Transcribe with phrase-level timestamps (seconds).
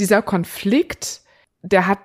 [0.00, 1.20] dieser Konflikt,
[1.62, 1.98] der hat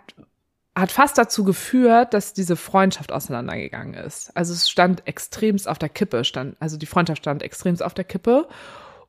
[0.77, 4.35] hat fast dazu geführt, dass diese Freundschaft auseinandergegangen ist.
[4.35, 8.03] Also es stand extremst auf der Kippe, stand, also die Freundschaft stand extremst auf der
[8.03, 8.49] Kippe.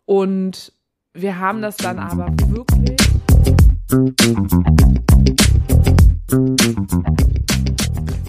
[0.04, 0.72] Und
[1.12, 2.96] wir haben das dann aber wirklich.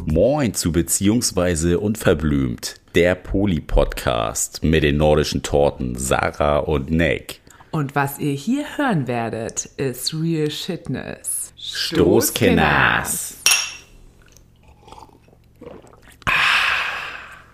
[0.07, 7.41] Moin zu Beziehungsweise Unverblümt, der Poli-Podcast mit den nordischen Torten Sarah und Nick.
[7.71, 11.53] Und was ihr hier hören werdet, ist Real Shitness.
[11.57, 13.37] Stoßkenners.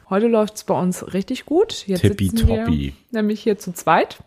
[0.10, 1.88] Heute läuft's bei uns richtig gut.
[1.88, 2.94] Jetzt sitzen wir Tippitoppi.
[3.12, 4.20] nämlich hier zu zweit.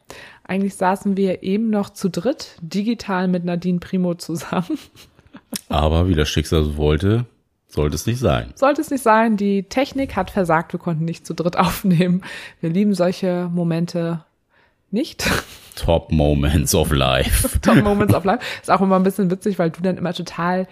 [0.42, 4.78] Eigentlich saßen wir eben noch zu dritt, digital mit Nadine Primo zusammen.
[5.68, 7.26] Aber wie das Schicksal so wollte,
[7.68, 8.52] sollte es nicht sein.
[8.56, 12.22] Sollte es nicht sein, die Technik hat versagt, wir konnten nicht zu dritt aufnehmen.
[12.60, 14.24] Wir lieben solche Momente
[14.96, 15.30] nicht.
[15.76, 17.58] Top Moments of Life.
[17.62, 18.40] Top Moments of Life.
[18.60, 20.66] Ist auch immer ein bisschen witzig, weil du dann immer total,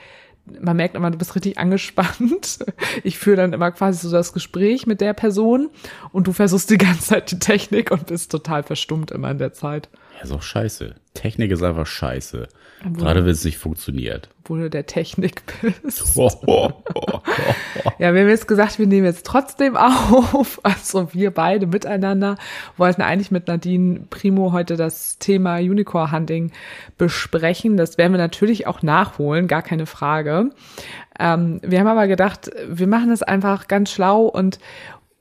[0.61, 2.59] man merkt immer, du bist richtig angespannt.
[3.03, 5.69] Ich führe dann immer quasi so das Gespräch mit der Person
[6.13, 9.53] und du versuchst die ganze Zeit die Technik und bist total verstummt immer in der
[9.53, 9.89] Zeit.
[10.17, 10.95] Ja, ist auch scheiße.
[11.13, 12.49] Technik ist einfach scheiße.
[12.93, 14.29] Gerade wenn es nicht funktioniert.
[14.41, 15.43] Obwohl du der Technik
[15.83, 16.17] bist.
[16.17, 17.21] Oh, oh, oh,
[17.99, 20.61] Ja, wir haben jetzt gesagt, wir nehmen jetzt trotzdem auf.
[20.63, 22.37] Also wir beide miteinander
[22.77, 26.53] wollten eigentlich mit Nadine Primo heute das Thema Unicorn Hunting
[26.99, 27.77] besprechen.
[27.77, 30.51] Das werden wir natürlich auch nachholen, gar keine Frage.
[31.19, 34.59] Ähm, wir haben aber gedacht, wir machen das einfach ganz schlau und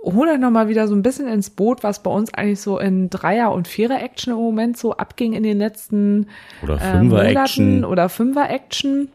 [0.03, 3.09] hol euch nochmal wieder so ein bisschen ins Boot, was bei uns eigentlich so in
[3.09, 6.27] Dreier- und Vierer-Action im Moment so abging in den letzten
[6.61, 7.65] Oder äh, Fünfer-Action.
[7.65, 9.09] Monaten oder Fünfer-Action.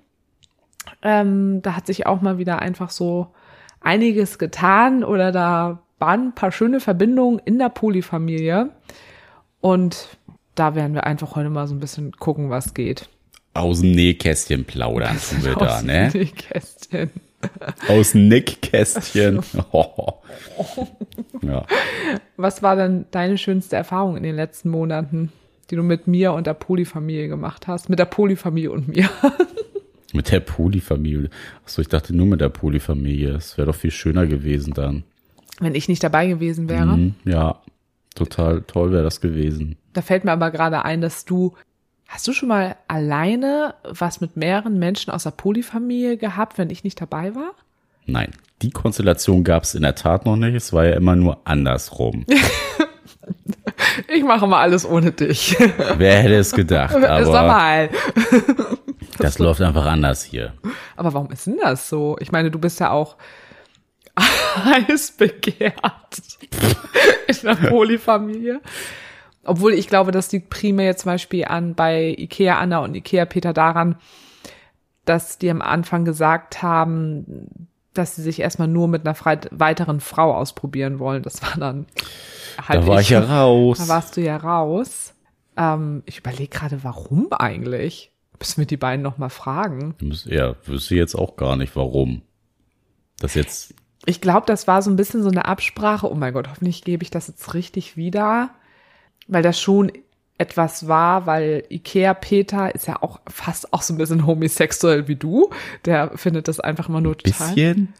[1.02, 3.28] Ähm, da hat sich auch mal wieder einfach so
[3.80, 8.70] einiges getan oder da waren ein paar schöne Verbindungen in der Polyfamilie.
[9.60, 10.18] Und
[10.54, 13.08] da werden wir einfach heute mal so ein bisschen gucken, was geht.
[13.58, 16.10] Aus dem Nähkästchen plaudern tun wir da, Aus ne?
[16.12, 17.10] dem Nähkästchen.
[17.88, 19.40] Aus dem Nickkästchen.
[21.42, 21.66] ja.
[22.36, 25.32] Was war denn deine schönste Erfahrung in den letzten Monaten,
[25.70, 27.88] die du mit mir und der Polyfamilie gemacht hast?
[27.88, 29.08] Mit der Polyfamilie und mir.
[30.14, 31.28] Mit der Polyfamilie.
[31.64, 33.34] Achso, ich dachte nur mit der Polyfamilie.
[33.34, 35.04] Es wäre doch viel schöner gewesen dann.
[35.60, 36.96] Wenn ich nicht dabei gewesen wäre.
[36.96, 37.60] Mhm, ja,
[38.14, 39.76] total toll wäre das gewesen.
[39.92, 41.54] Da fällt mir aber gerade ein, dass du,
[42.08, 46.82] hast du schon mal alleine was mit mehreren Menschen aus der Polyfamilie gehabt, wenn ich
[46.82, 47.52] nicht dabei war?
[48.06, 48.32] Nein,
[48.62, 50.54] die Konstellation gab es in der Tat noch nicht.
[50.54, 52.26] Es war ja immer nur andersrum.
[54.08, 55.56] Ich mache mal alles ohne dich.
[55.96, 56.92] Wer hätte es gedacht?
[56.92, 57.90] Sag Aber mal.
[59.18, 60.54] das läuft einfach anders hier.
[60.96, 62.16] Aber warum ist denn das so?
[62.20, 63.16] Ich meine, du bist ja auch
[64.18, 65.74] heiß begehrt
[67.26, 68.60] in der Polyfamilie.
[69.48, 73.24] Obwohl ich glaube, das liegt primär jetzt zum Beispiel an bei Ikea Anna und Ikea
[73.24, 73.96] Peter daran,
[75.04, 79.16] dass die am Anfang gesagt haben, dass sie sich erstmal nur mit einer
[79.50, 81.22] weiteren Frau ausprobieren wollen.
[81.22, 81.86] Das war dann
[82.66, 83.78] halt Da war ich ja raus.
[83.78, 85.14] Da warst du ja raus.
[85.56, 88.12] Ähm, ich überlege gerade, warum eigentlich?
[88.38, 89.96] Müssen wir die beiden noch mal fragen.
[90.26, 92.22] Ja, wüsste jetzt auch gar nicht, warum.
[93.18, 93.74] Das jetzt,
[94.06, 96.10] Ich glaube, das war so ein bisschen so eine Absprache.
[96.10, 98.50] Oh mein Gott, hoffentlich gebe ich das jetzt richtig wieder,
[99.28, 99.92] weil das schon
[100.38, 105.16] etwas war, weil Ikea Peter ist ja auch fast auch so ein bisschen homosexuell wie
[105.16, 105.50] du.
[105.84, 107.48] Der findet das einfach immer nur total.
[107.54, 107.94] bisschen?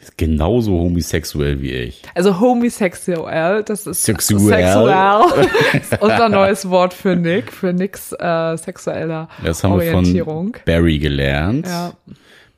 [0.00, 2.02] Ist genauso homosexuell wie ich.
[2.14, 4.40] Also homosexuell, das ist Sexuell.
[4.40, 5.46] sexuell.
[5.80, 10.52] ist unser neues Wort für Nick, für Nicks äh, sexueller Das haben wir Orientierung.
[10.52, 11.66] von Barry gelernt.
[11.66, 11.92] Ja.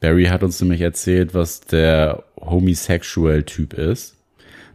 [0.00, 4.14] Barry hat uns nämlich erzählt, was der Homosexual-Typ ist.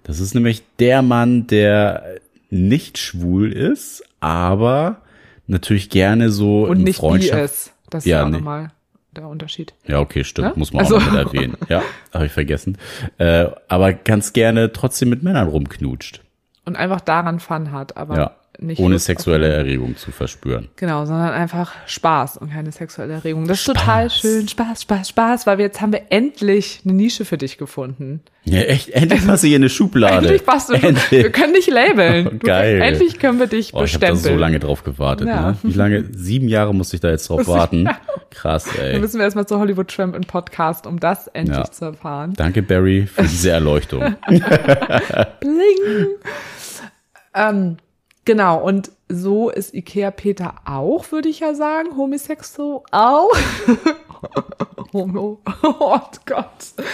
[0.03, 2.19] Das ist nämlich der Mann, der
[2.53, 5.01] nicht schwul ist, aber
[5.47, 7.43] natürlich gerne so Und in nicht Freundschaft.
[7.43, 7.73] ist.
[7.89, 8.37] Das ist Ja, ja auch nee.
[8.37, 8.71] nochmal
[9.11, 9.73] der Unterschied.
[9.85, 10.49] Ja, okay, stimmt.
[10.49, 10.53] Ne?
[10.55, 11.57] Muss man Also- auch noch mit erwähnen.
[11.69, 11.83] Ja,
[12.13, 12.77] habe ich vergessen.
[13.17, 16.21] Äh, aber ganz gerne trotzdem mit Männern rumknutscht.
[16.65, 18.35] Und einfach daran Fun hat, aber Ja.
[18.59, 20.69] Nicht Ohne Lust sexuelle Erregung zu verspüren.
[20.75, 23.47] Genau, sondern einfach Spaß und keine sexuelle Erregung.
[23.47, 24.47] Das ist total schön.
[24.47, 28.21] Spaß, Spaß, Spaß, weil wir jetzt haben wir endlich eine Nische für dich gefunden.
[28.45, 30.17] Ja, echt, endlich passt du hier in eine Schublade.
[30.27, 30.73] Endlich passt du.
[30.73, 31.09] Endlich.
[31.11, 32.25] Wir können dich labeln.
[32.25, 32.81] Du- Geil.
[32.81, 34.35] Endlich können wir dich Oh, ich habe bestempeln.
[34.35, 35.27] so lange drauf gewartet.
[35.29, 35.51] Ja.
[35.51, 35.57] Ne?
[35.63, 36.05] Wie lange?
[36.11, 37.87] Sieben Jahre musste ich da jetzt drauf warten.
[38.31, 38.99] Krass, Dann ey.
[38.99, 41.71] müssen wir erstmal zu Hollywood Tramp in Podcast, um das endlich Ja.
[41.71, 42.33] zu erfahren.
[42.35, 44.15] Danke, Barry, für diese Erleuchtung.
[45.39, 46.07] Bling.
[47.35, 47.77] ähm,
[48.25, 52.79] genau, und so ist Ikea Peter auch, würde ich ja sagen, homosexuell.
[52.91, 53.29] Auch.
[54.93, 55.39] Homo.
[55.79, 56.47] Oh Gott.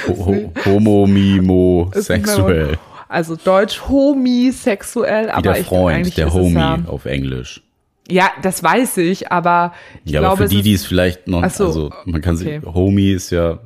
[0.07, 2.77] Ho ho Homo, Mimo, sexuell.
[3.07, 7.61] Also deutsch homosexuell, Wie aber der ich Freund, eigentlich der Homie ja, auf Englisch.
[8.09, 9.73] Ja, das weiß ich, aber
[10.05, 11.89] ich ja, glaube, aber für es die, ist- die es vielleicht noch, Ach so, also
[12.05, 12.59] man kann okay.
[12.63, 13.59] sich, Homie ist ja,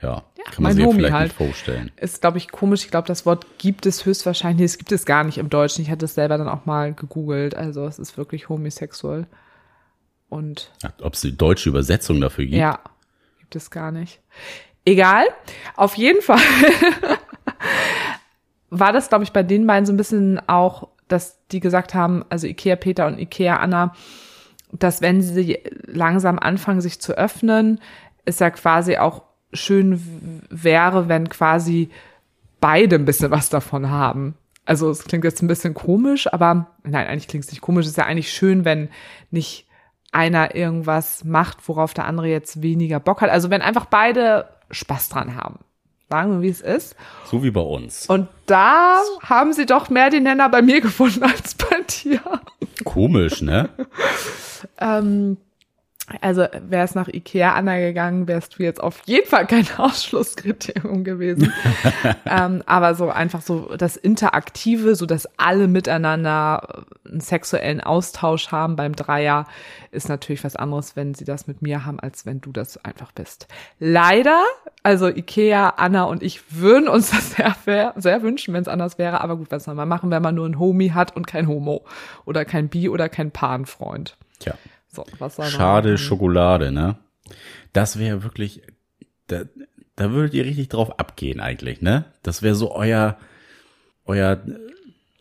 [0.00, 0.22] ja,
[0.52, 1.28] kann man sich ja Homie vielleicht halt.
[1.28, 1.90] nicht vorstellen.
[1.96, 2.84] ist, glaube ich, komisch.
[2.84, 5.82] Ich glaube, das Wort gibt es höchstwahrscheinlich, es gibt es gar nicht im Deutschen.
[5.82, 7.56] Ich hatte es selber dann auch mal gegoogelt.
[7.56, 9.26] Also es ist wirklich homosexuell.
[10.28, 10.70] Und
[11.02, 12.56] Ob es die deutsche Übersetzung dafür gibt?
[12.56, 12.78] ja,
[13.38, 14.20] gibt es gar nicht.
[14.84, 15.24] Egal.
[15.74, 16.38] Auf jeden Fall
[18.70, 22.24] war das, glaube ich, bei den beiden so ein bisschen auch, dass die gesagt haben,
[22.28, 23.94] also Ikea Peter und Ikea Anna,
[24.72, 27.80] dass wenn sie langsam anfangen, sich zu öffnen,
[28.26, 29.22] es ja quasi auch
[29.52, 31.90] schön wäre, wenn quasi
[32.60, 34.34] beide ein bisschen was davon haben.
[34.64, 37.86] Also es klingt jetzt ein bisschen komisch, aber nein, eigentlich klingt es nicht komisch.
[37.86, 38.90] Es ist ja eigentlich schön, wenn
[39.30, 39.66] nicht
[40.12, 43.30] einer irgendwas macht, worauf der andere jetzt weniger Bock hat.
[43.30, 45.60] Also wenn einfach beide Spaß dran haben.
[46.10, 46.96] Sagen wir, wie es ist.
[47.26, 48.06] So wie bei uns.
[48.06, 52.20] Und da haben sie doch mehr den Nenner bei mir gefunden als bei dir.
[52.84, 53.68] Komisch, ne?
[54.80, 55.36] Ähm,
[56.20, 61.04] also wäre es nach Ikea Anna gegangen, wärst du jetzt auf jeden Fall kein Ausschlusskriterium
[61.04, 61.52] gewesen.
[62.26, 68.76] ähm, aber so einfach so das Interaktive, so dass alle miteinander einen sexuellen Austausch haben
[68.76, 69.46] beim Dreier,
[69.90, 73.12] ist natürlich was anderes, wenn sie das mit mir haben, als wenn du das einfach
[73.12, 73.46] bist.
[73.78, 74.42] Leider,
[74.82, 77.30] also Ikea, Anna und ich würden uns das
[77.64, 79.20] sehr, sehr, wünschen, wenn es anders wäre.
[79.20, 81.84] Aber gut, was soll man machen, wenn man nur einen Homie hat und kein Homo
[82.24, 84.16] oder kein Bi oder kein Paarfreund?
[84.38, 84.54] Tja.
[84.90, 85.98] So, was soll Schade machen?
[85.98, 86.96] Schokolade, ne?
[87.72, 88.62] Das wäre wirklich,
[89.26, 89.42] da,
[89.96, 92.06] da würdet ihr richtig drauf abgehen eigentlich, ne?
[92.22, 93.18] Das wäre so euer,
[94.06, 94.40] euer,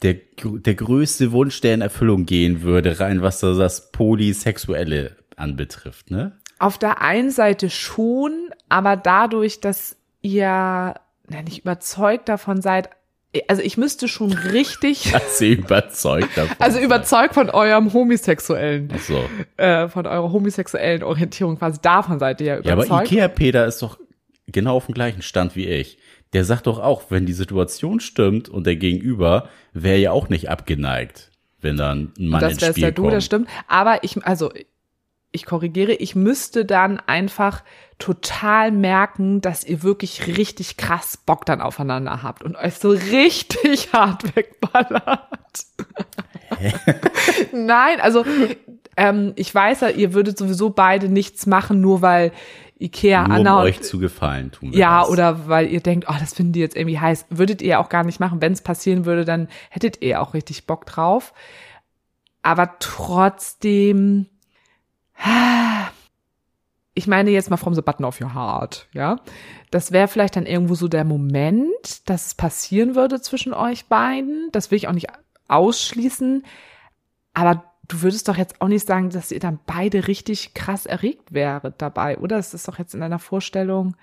[0.01, 6.11] der, der größte Wunsch, der in Erfüllung gehen würde, rein was das, das Polysexuelle anbetrifft,
[6.11, 6.37] ne?
[6.59, 10.95] Auf der einen Seite schon, aber dadurch, dass ihr
[11.27, 12.89] na, nicht überzeugt davon seid,
[13.47, 16.55] also ich müsste schon richtig, Dass ihr überzeugt davon.
[16.59, 19.23] also überzeugt von eurem homosexuellen, Ach so.
[19.57, 23.11] äh, von eurer homosexuellen Orientierung quasi davon seid ihr Ja, aber überzeugt.
[23.11, 23.99] Ikea Peter ist doch
[24.47, 25.97] genau auf dem gleichen Stand wie ich.
[26.33, 30.49] Der sagt doch auch, wenn die Situation stimmt und der Gegenüber wäre ja auch nicht
[30.49, 31.31] abgeneigt,
[31.61, 33.13] wenn dann ein Mann das ins wärst Spiel ja du, kommt.
[33.13, 33.49] das stimmt.
[33.67, 34.51] Aber ich, also
[35.31, 37.63] ich korrigiere, ich müsste dann einfach
[37.99, 43.89] total merken, dass ihr wirklich richtig krass Bock dann aufeinander habt und euch so richtig
[43.93, 45.65] hart wegballert.
[47.51, 48.25] Nein, also
[48.95, 52.31] ähm, ich weiß ja, ihr würdet sowieso beide nichts machen, nur weil
[52.79, 55.09] Ikea, Nur Anna um euch zu gefallen tun wir ja, das.
[55.09, 57.25] oder weil ihr denkt, oh, das finden die jetzt irgendwie heiß.
[57.29, 58.41] Würdet ihr auch gar nicht machen.
[58.41, 61.33] Wenn es passieren würde, dann hättet ihr auch richtig Bock drauf.
[62.43, 64.27] Aber trotzdem,
[66.93, 69.17] ich meine jetzt mal from the button of your heart, ja.
[69.71, 74.49] Das wäre vielleicht dann irgendwo so der Moment, dass es passieren würde zwischen euch beiden.
[74.51, 75.07] Das will ich auch nicht
[75.47, 76.43] ausschließen.
[77.33, 81.33] Aber du würdest doch jetzt auch nicht sagen, dass ihr dann beide richtig krass erregt
[81.33, 82.37] wäret dabei, oder?
[82.37, 83.95] Das ist doch jetzt in deiner Vorstellung.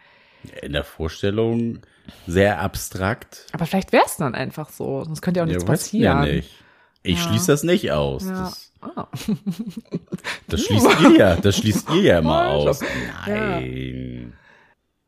[0.63, 1.81] In der Vorstellung
[2.27, 3.47] sehr abstrakt.
[3.53, 5.05] Aber vielleicht wäre es dann einfach so.
[5.05, 6.37] Sonst könnte ja auch nichts ja, weiß man ja passieren.
[6.37, 6.64] nicht.
[7.05, 7.29] Ich Ja.
[7.29, 8.25] schließe das nicht aus.
[8.27, 8.33] Ja.
[8.33, 9.09] Das, Ah.
[10.49, 12.81] das schließt ihr ja, das schließt ihr ja immer aus.
[13.27, 14.35] Nein.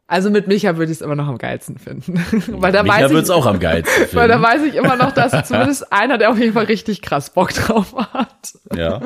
[0.06, 2.24] Also mit Micha würde ich es immer noch am geilsten finden.
[2.62, 4.48] weil da Micha weiß wird's ich, auch am geilsten weil da finden.
[4.48, 7.94] weiß ich immer noch, dass zumindest einer, der auf jeden Fall richtig krass Bock drauf
[8.14, 8.54] hat.
[8.74, 9.02] Ja.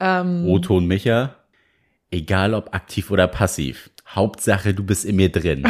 [0.00, 1.34] Ähm, O-Ton Micha.
[2.10, 3.90] Egal ob aktiv oder passiv.
[4.08, 5.66] Hauptsache, du bist in mir drin.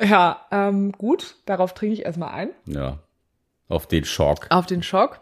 [0.00, 2.50] Ja, ähm, gut, darauf trinke ich erstmal ein.
[2.66, 2.98] Ja.
[3.68, 4.46] Auf den Schock.
[4.50, 5.20] Auf den Schock.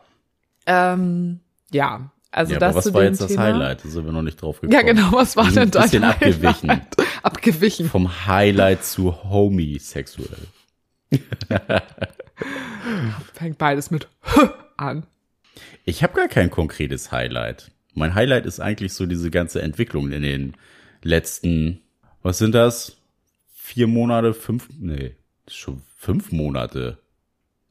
[0.67, 1.41] Ähm,
[1.71, 3.45] ja, also ja, das aber was war jetzt das Thema.
[3.45, 3.85] Highlight?
[3.85, 4.73] Da sind wir noch nicht drauf gekommen.
[4.73, 6.71] Ja, genau, was war denn ein dein bisschen abgewichen.
[6.71, 6.97] Highlight?
[7.23, 7.89] Abgewichen.
[7.89, 10.47] Vom Highlight zu homosexuell.
[13.33, 14.09] Fängt beides mit
[14.77, 15.07] an.
[15.85, 17.71] Ich habe gar kein konkretes Highlight.
[17.95, 20.57] Mein Highlight ist eigentlich so diese ganze Entwicklung in den
[21.03, 21.81] letzten,
[22.23, 22.96] was sind das?
[23.69, 25.17] Vier Monate, fünf, nee,
[25.49, 26.99] schon fünf Monate.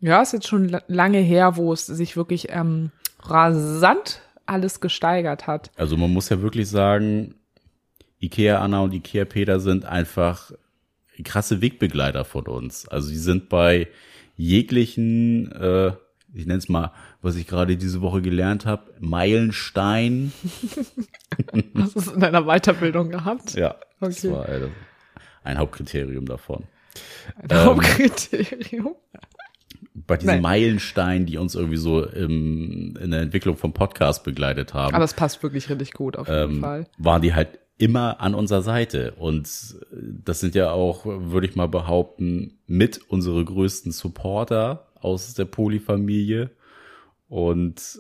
[0.02, 5.48] Ja, ist jetzt schon la- lange her, wo es sich wirklich ähm, rasant alles gesteigert
[5.48, 5.72] hat.
[5.78, 7.36] Also man muss ja wirklich sagen,
[8.20, 10.52] Ikea Anna und Ikea Peter sind einfach
[11.24, 12.90] krasse Wegbegleiter von uns.
[12.90, 13.88] Also die sind bei
[14.36, 15.94] jeglichen, äh,
[16.34, 20.34] ich nenne es mal, was ich gerade diese Woche gelernt habe, Meilenstein.
[21.78, 23.54] Hast du es in deiner Weiterbildung gehabt?
[23.56, 24.34] Ja, das Okay.
[24.34, 24.70] war äh,
[25.46, 26.64] ein Hauptkriterium davon.
[27.38, 28.96] Ein Hauptkriterium.
[29.94, 30.42] Bei diesen Nein.
[30.42, 34.94] Meilensteinen, die uns irgendwie so im, in der Entwicklung vom Podcast begleitet haben.
[34.94, 36.88] Aber es passt wirklich richtig gut auf jeden ähm, Fall.
[36.98, 39.14] waren die halt immer an unserer Seite.
[39.18, 39.48] Und
[39.92, 46.52] das sind ja auch, würde ich mal behaupten, mit unsere größten Supporter aus der Polyfamilie.
[47.28, 48.00] Und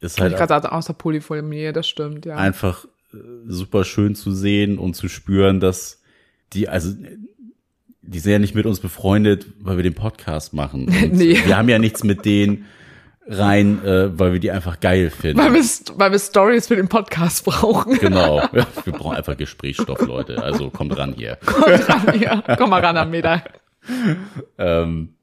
[0.00, 2.36] ist halt ich gerade gesagt, außer Polyphonie, das stimmt, ja.
[2.36, 6.02] einfach äh, super schön zu sehen und zu spüren, dass
[6.52, 6.92] die, also
[8.02, 10.86] die sind ja nicht mit uns befreundet, weil wir den Podcast machen.
[11.02, 11.40] Und Nee.
[11.44, 12.66] Wir haben ja nichts mit denen
[13.28, 15.38] rein, äh, weil wir die einfach geil finden.
[15.38, 15.64] weil wir,
[15.96, 17.98] weil wir Stories für den Podcast brauchen.
[18.00, 18.40] Genau.
[18.52, 20.40] Ja, wir brauchen einfach Gesprächsstoff, Leute.
[20.42, 21.36] Also kommt ran hier.
[21.44, 22.44] Kommt ran hier.
[22.56, 23.42] Komm mal ran am Meter.
[24.58, 25.15] Ähm,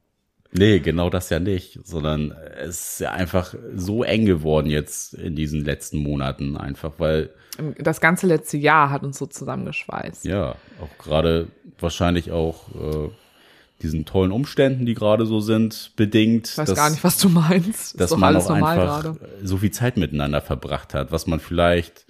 [0.54, 5.36] nee, genau das ja nicht, sondern es ist ja einfach so eng geworden jetzt in
[5.36, 7.30] diesen letzten Monaten, einfach weil,
[7.78, 10.24] Das ganze letzte Jahr hat uns so zusammengeschweißt.
[10.24, 13.10] ja, auch gerade wahrscheinlich auch äh,
[13.82, 16.48] diesen tollen Umständen, die gerade so sind, bedingt.
[16.48, 18.00] Ich weiß dass- gar nicht, was du meinst.
[18.00, 19.18] dass ist doch man alles auch normal einfach gerade.
[19.42, 22.06] so viel Zeit miteinander verbracht hat, was man vielleicht,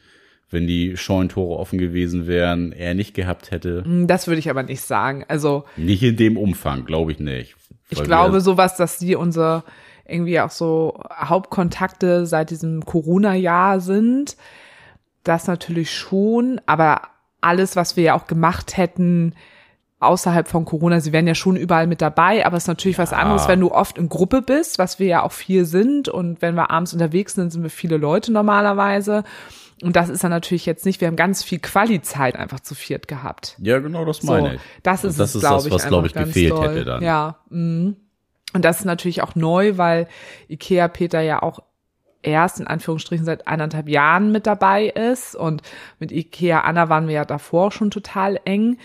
[0.51, 3.83] wenn die Scheunentore offen gewesen wären, eher nicht gehabt hätte.
[3.85, 5.25] Hm, Das würde ich aber nicht sagen.
[5.29, 7.57] Also Nicht in dem Umfang, glaube ich nicht.
[7.91, 9.65] ich glaube sowas, dass die unsere
[10.07, 14.37] irgendwie auch so Hauptkontakte seit diesem Corona-Jahr sind.
[15.23, 17.01] Das natürlich schon, aber
[17.41, 19.35] alles, was wir ja auch gemacht hätten
[20.07, 23.13] außerhalb von Corona, sie wären ja schon überall mit dabei, aber es ist natürlich was
[23.13, 26.55] anderes, wenn du oft in Gruppe bist, was wir ja auch viel sind und wenn
[26.55, 29.25] wir abends unterwegs sind, sind wir viele Leute normalerweise.
[29.83, 33.09] Und das ist dann natürlich jetzt nicht, wir haben ganz viel Quali-Zeit einfach zu viert
[33.09, 33.57] gehabt.
[33.59, 34.61] Ja, genau, das So, meine ich.
[34.83, 36.69] das ist das ist glaube das, ich, was, glaube ich, gefehlt doll.
[36.69, 37.03] hätte dann.
[37.03, 37.37] Ja.
[37.51, 37.97] mm.
[38.55, 40.07] Und das ist natürlich auch neu, weil
[40.49, 41.59] Ikea Peter ja auch
[42.23, 45.63] erst in Anführungsstrichen seit eineinhalb Jahren mit dabei ist und
[45.99, 48.79] mit Ikea Anna waren wir ja davor schon total eng.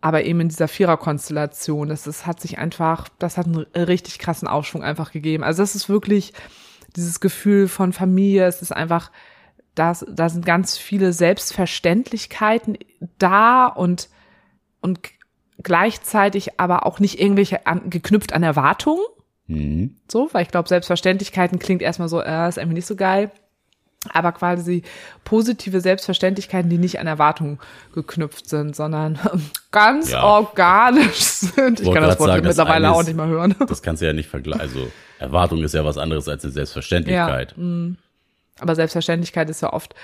[0.00, 4.46] Aber eben in dieser Viererkonstellation, das, das hat sich einfach, das hat einen richtig krassen
[4.46, 5.42] Aufschwung einfach gegeben.
[5.42, 6.32] Also das ist wirklich
[6.94, 9.10] dieses Gefühl von Familie, es ist einfach,
[9.74, 12.78] das, da sind ganz viele Selbstverständlichkeiten
[13.18, 14.08] da und,
[14.80, 15.00] und
[15.62, 19.02] gleichzeitig aber auch nicht irgendwelche an, geknüpft an Erwartungen.
[19.46, 19.96] Mhm.
[20.10, 23.30] So, weil ich glaube, Selbstverständlichkeiten klingt erstmal so, äh, ist irgendwie nicht so geil.
[24.12, 24.84] Aber quasi
[25.24, 27.58] positive Selbstverständlichkeiten, die nicht an Erwartungen
[27.92, 29.18] geknüpft sind, sondern
[29.72, 30.22] ganz Ja.
[30.22, 31.80] organisch sind.
[31.80, 33.54] Ich kann das Wort sagen, das mittlerweile eine auch nicht mehr hören.
[33.68, 34.60] Das kannst du ja nicht vergleichen.
[34.60, 37.54] Also Erwartung ist ja was anderes als eine Selbstverständlichkeit.
[38.60, 39.94] Aber Selbstverständlichkeit ist ja oft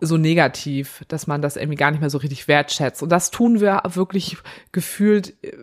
[0.00, 3.02] so negativ, dass man das irgendwie gar nicht mehr so richtig wertschätzt.
[3.02, 4.36] Und das tun wir wirklich
[4.72, 5.56] gefühlt äh,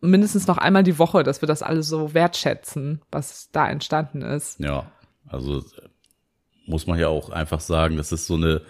[0.00, 4.60] mindestens noch einmal die Woche, dass wir das alles so wertschätzen, was da entstanden ist.
[4.60, 4.90] Ja,
[5.28, 5.62] also
[6.66, 8.62] muss man ja auch einfach sagen, das ist so eine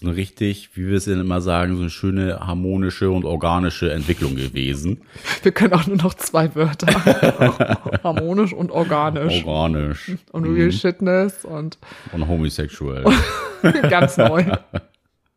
[0.00, 3.92] so eine richtig, wie wir es ja immer sagen, so eine schöne harmonische und organische
[3.92, 5.02] Entwicklung gewesen.
[5.44, 6.88] Wir können auch nur noch zwei Wörter.
[8.02, 9.44] Harmonisch und organisch.
[9.44, 11.78] Organisch Und Real Shitness und
[12.10, 13.04] und homosexuell.
[13.88, 14.44] ganz neu.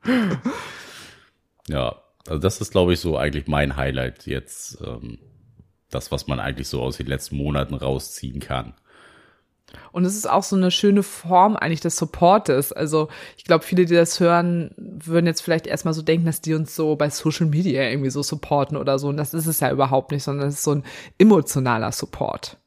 [1.69, 4.77] Ja, also das ist, glaube ich, so eigentlich mein Highlight jetzt.
[4.81, 5.17] Ähm,
[5.89, 8.73] das, was man eigentlich so aus den letzten Monaten rausziehen kann.
[9.91, 12.71] Und es ist auch so eine schöne Form eigentlich des Supportes.
[12.71, 16.53] Also ich glaube, viele, die das hören, würden jetzt vielleicht erstmal so denken, dass die
[16.53, 19.09] uns so bei Social Media irgendwie so supporten oder so.
[19.09, 20.83] Und das ist es ja überhaupt nicht, sondern es ist so ein
[21.17, 22.57] emotionaler Support.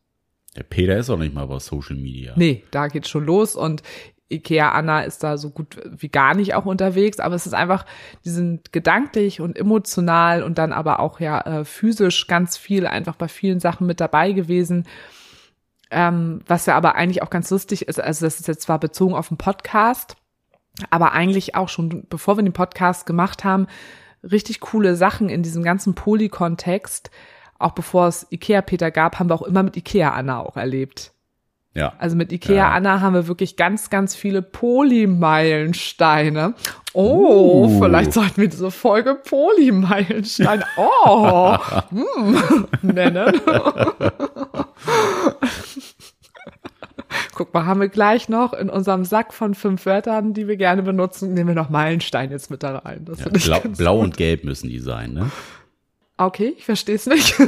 [0.57, 2.35] Der Peter ist auch nicht mal bei Social Media.
[2.37, 3.83] Nee, da geht's schon los und
[4.31, 7.85] Ikea Anna ist da so gut wie gar nicht auch unterwegs, aber es ist einfach,
[8.25, 13.17] die sind gedanklich und emotional und dann aber auch ja äh, physisch ganz viel einfach
[13.17, 14.87] bei vielen Sachen mit dabei gewesen.
[15.91, 19.15] Ähm, was ja aber eigentlich auch ganz lustig ist, also das ist jetzt zwar bezogen
[19.15, 20.17] auf den Podcast,
[20.91, 23.67] aber eigentlich auch schon, bevor wir den Podcast gemacht haben,
[24.23, 27.11] richtig coole Sachen in diesem ganzen Poly-Kontext.
[27.59, 31.13] Auch bevor es Ikea-Peter gab, haben wir auch immer mit Ikea-Anna auch erlebt.
[31.75, 31.93] Ja.
[31.99, 32.71] Also mit Ikea Ja.
[32.73, 36.55] Anna haben wir wirklich ganz, ganz viele Polymeilensteine.
[36.93, 37.79] Oh, Uh.
[37.81, 41.57] vielleicht sollten wir diese Folge Polymeilenstein oh,
[41.91, 43.41] hm, nennen.
[47.35, 50.83] Guck mal, haben wir gleich noch in unserem Sack von fünf Wörtern, die wir gerne
[50.83, 53.05] benutzen, nehmen wir noch Meilenstein jetzt mit da rein.
[53.05, 55.31] Das ja blau, blau und gelb müssen die sein, ne?
[56.17, 57.35] Okay, ich verstehe es nicht.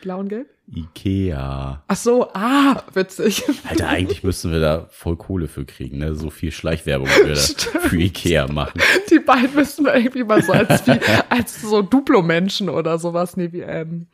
[0.00, 0.48] Blau und gelb?
[0.74, 1.82] Ikea.
[1.86, 3.44] Ach so, ah, witzig.
[3.68, 6.14] Alter, eigentlich müssten wir da voll Kohle für kriegen, ne?
[6.14, 7.84] So viel Schleichwerbung Stimmt.
[7.84, 8.80] für Ikea machen.
[9.10, 11.00] Die beiden müssen wir irgendwie mal so als, wie,
[11.30, 14.08] als so Duplo-Menschen oder sowas, nee, wie, ähm,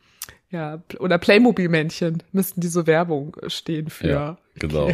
[0.49, 4.07] ja, oder Playmobil-Männchen müssten die so Werbung stehen für.
[4.07, 4.89] Ja, genau.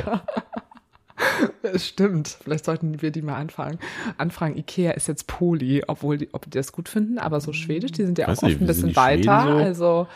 [1.61, 2.39] Das stimmt.
[2.43, 3.77] Vielleicht sollten wir die mal anfangen.
[4.17, 7.91] Anfragen, Ikea ist jetzt Poli, obwohl die, ob die das gut finden, aber so schwedisch,
[7.91, 9.43] die sind ja auch Weiß oft nicht, ein wie bisschen weiter.
[9.43, 9.57] So?
[9.57, 10.07] Also,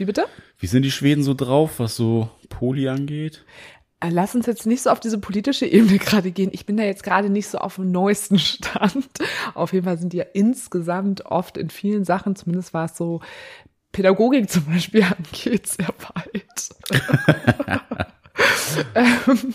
[0.00, 0.26] wie bitte?
[0.58, 3.44] Wie sind die Schweden so drauf, was so Poli angeht?
[4.00, 6.50] Äh, Lass uns jetzt nicht so auf diese politische Ebene gerade gehen.
[6.52, 9.08] Ich bin da jetzt gerade nicht so auf dem neuesten Stand.
[9.54, 13.20] Auf jeden Fall sind die ja insgesamt oft in vielen Sachen, zumindest war es so,
[13.92, 16.70] Pädagogik zum Beispiel angeht, sehr weit.
[18.94, 19.54] ähm,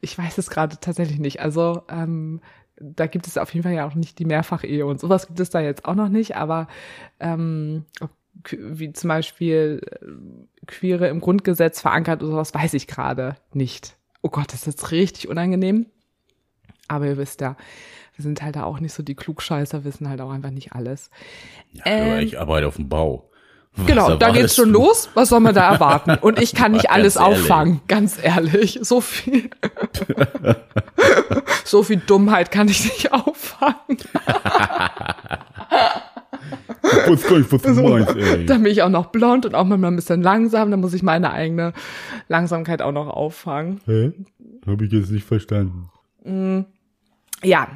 [0.00, 1.40] ich weiß es gerade tatsächlich nicht.
[1.40, 2.40] Also ähm,
[2.80, 5.50] da gibt es auf jeden Fall ja auch nicht die Mehrfachehe und sowas gibt es
[5.50, 6.68] da jetzt auch noch nicht, aber
[7.18, 7.84] ähm,
[8.48, 13.96] wie zum Beispiel äh, Queere im Grundgesetz verankert oder sowas, weiß ich gerade nicht.
[14.22, 15.86] Oh Gott, das ist jetzt richtig unangenehm.
[16.88, 17.56] Aber ihr wisst ja,
[18.16, 21.10] wir sind halt da auch nicht so die Klugscheißer, wissen halt auch einfach nicht alles.
[21.72, 23.30] Ja, ähm, ich arbeite auf dem Bau.
[23.76, 24.80] Was genau, da geht's schon du?
[24.80, 25.08] los.
[25.14, 26.16] Was soll man da erwarten?
[26.20, 28.80] Und ich kann nicht alles auffangen, ganz ehrlich.
[28.82, 29.50] So viel,
[31.64, 33.98] so viel Dummheit kann ich nicht auffangen.
[36.92, 38.46] Ich weiß gar nicht, was du also, meinst, ey.
[38.46, 40.70] Dann bin ich auch noch blond und auch manchmal ein bisschen langsam.
[40.70, 41.72] Dann muss ich meine eigene
[42.28, 43.80] Langsamkeit auch noch auffangen.
[43.86, 44.12] Hä?
[44.66, 45.90] Habe ich jetzt nicht verstanden.
[46.24, 46.60] Mm,
[47.42, 47.68] ja,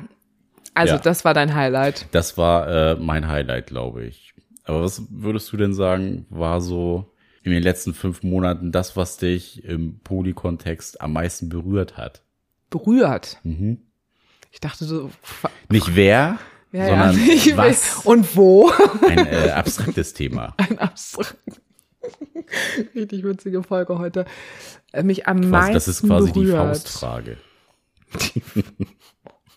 [0.75, 1.01] also ja.
[1.01, 2.07] das war dein Highlight.
[2.13, 4.35] Das war äh, mein Highlight, glaube ich.
[4.65, 9.19] Aber was würdest du denn sagen, war so in den letzten fünf Monaten das, was
[9.19, 12.23] dich im Poly-Kontext am meisten berührt hat?
[12.71, 13.39] Berührt?
[13.45, 13.83] Mhm.
[14.51, 15.11] Ich dachte so.
[15.69, 16.39] Nicht wer,
[16.75, 18.05] ja, sondern ja, was.
[18.05, 18.71] Und wo?
[19.09, 20.55] Ein äh, abstraktes Thema.
[20.57, 21.61] Ein abstraktes.
[22.95, 24.27] Richtig witzige Folge heute.
[24.93, 26.49] Äh, mich am quasi, meisten Das ist quasi berührt.
[26.49, 27.37] die Faustfrage.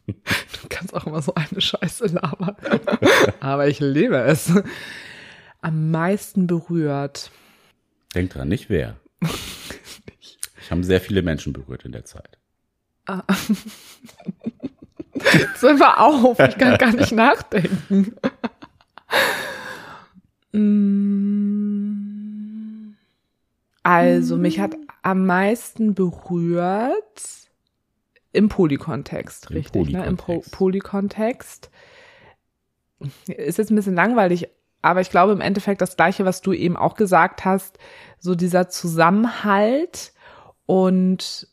[0.05, 2.55] Du kannst auch immer so eine Scheiße labern.
[3.39, 4.53] Aber ich liebe es.
[5.61, 7.31] Am meisten berührt.
[8.13, 8.95] Denk dran, nicht wer.
[10.61, 12.37] Ich habe sehr viele Menschen berührt in der Zeit.
[13.07, 13.23] Ah.
[15.33, 18.15] Jetzt mal auf, ich kann gar nicht nachdenken.
[20.51, 21.77] Mm.
[23.83, 27.47] Also, mich hat am meisten berührt
[28.33, 29.93] im Polykontext, richtig, Polykontext.
[29.93, 30.05] ne?
[30.05, 31.69] Im Pro Polykontext.
[33.27, 34.49] Ist jetzt ein bisschen langweilig,
[34.81, 37.77] aber ich glaube im Endeffekt das Gleiche, was du eben auch gesagt hast,
[38.19, 40.13] so dieser Zusammenhalt
[40.65, 41.47] und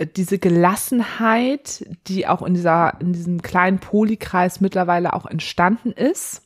[0.00, 6.42] diese Gelassenheit, die auch in dieser, in diesem kleinen Polykreis mittlerweile auch entstanden ist,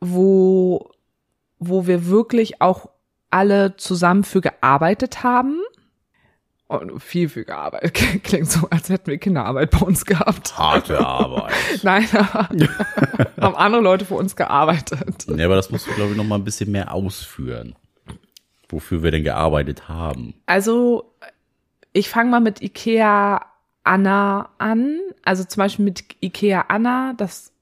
[0.00, 0.90] wo,
[1.58, 2.90] wo wir wirklich auch
[3.30, 5.60] alle zusammen für gearbeitet haben
[6.70, 7.94] und viel, viel gearbeitet.
[8.22, 10.56] Klingt so, als hätten wir Kinderarbeit bei uns gehabt.
[10.56, 11.52] Harte Arbeit.
[11.82, 12.48] Nein, aber
[13.40, 15.26] haben andere Leute für uns gearbeitet.
[15.28, 17.74] Ja, aber das musst du, glaube ich, noch mal ein bisschen mehr ausführen.
[18.70, 20.34] Wofür wir denn gearbeitet haben.
[20.46, 21.12] Also,
[21.92, 23.44] ich fange mal mit Ikea
[23.84, 24.98] Anna an.
[25.24, 27.52] Also zum Beispiel mit Ikea Anna, das,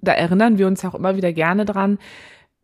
[0.00, 1.98] da erinnern wir uns auch immer wieder gerne dran.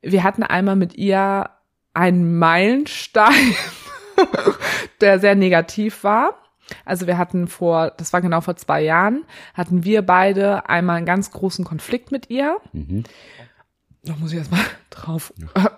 [0.02, 1.50] Wir hatten einmal mit ihr
[1.94, 3.54] einen Meilenstein
[5.00, 6.38] der sehr negativ war.
[6.84, 11.06] Also wir hatten vor, das war genau vor zwei Jahren, hatten wir beide einmal einen
[11.06, 12.56] ganz großen Konflikt mit ihr.
[12.72, 13.04] Mhm.
[14.02, 15.34] Da muss ich erstmal drauf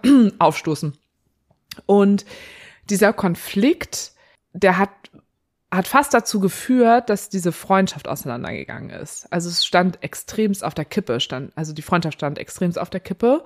[0.07, 0.97] äh, aufstoßen.
[1.87, 2.25] Und
[2.91, 4.13] dieser Konflikt,
[4.53, 4.91] der hat,
[5.71, 9.27] hat fast dazu geführt, dass diese Freundschaft auseinandergegangen ist.
[9.33, 13.01] Also es stand extremst auf der Kippe, stand, also die Freundschaft stand extremst auf der
[13.01, 13.45] Kippe.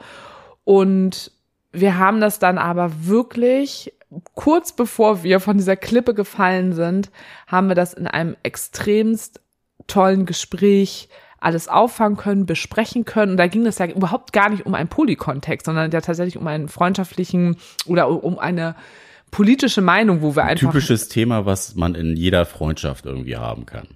[0.65, 1.33] Und
[1.73, 3.93] wir haben das dann aber wirklich
[4.35, 7.11] kurz bevor wir von dieser Klippe gefallen sind,
[7.47, 9.41] haben wir das in einem extremst
[9.87, 11.09] tollen Gespräch
[11.41, 13.33] alles auffangen können, besprechen können.
[13.33, 16.47] Und da ging es ja überhaupt gar nicht um einen Polykontext, sondern ja tatsächlich um
[16.47, 18.75] einen freundschaftlichen oder um eine
[19.31, 20.73] politische Meinung, wo wir einfach.
[20.73, 23.89] Typisches Thema, was man in jeder Freundschaft irgendwie haben kann.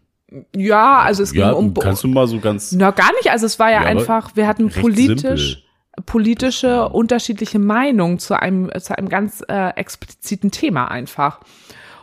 [0.56, 1.74] Ja, also es ging ja, um.
[1.74, 2.72] Kannst du mal so ganz.
[2.72, 3.30] Na, gar nicht.
[3.30, 5.52] Also es war ja, ja einfach, wir hatten politisch.
[5.52, 5.62] Simpel
[6.06, 11.40] politische unterschiedliche Meinungen zu einem, zu einem ganz äh, expliziten Thema einfach.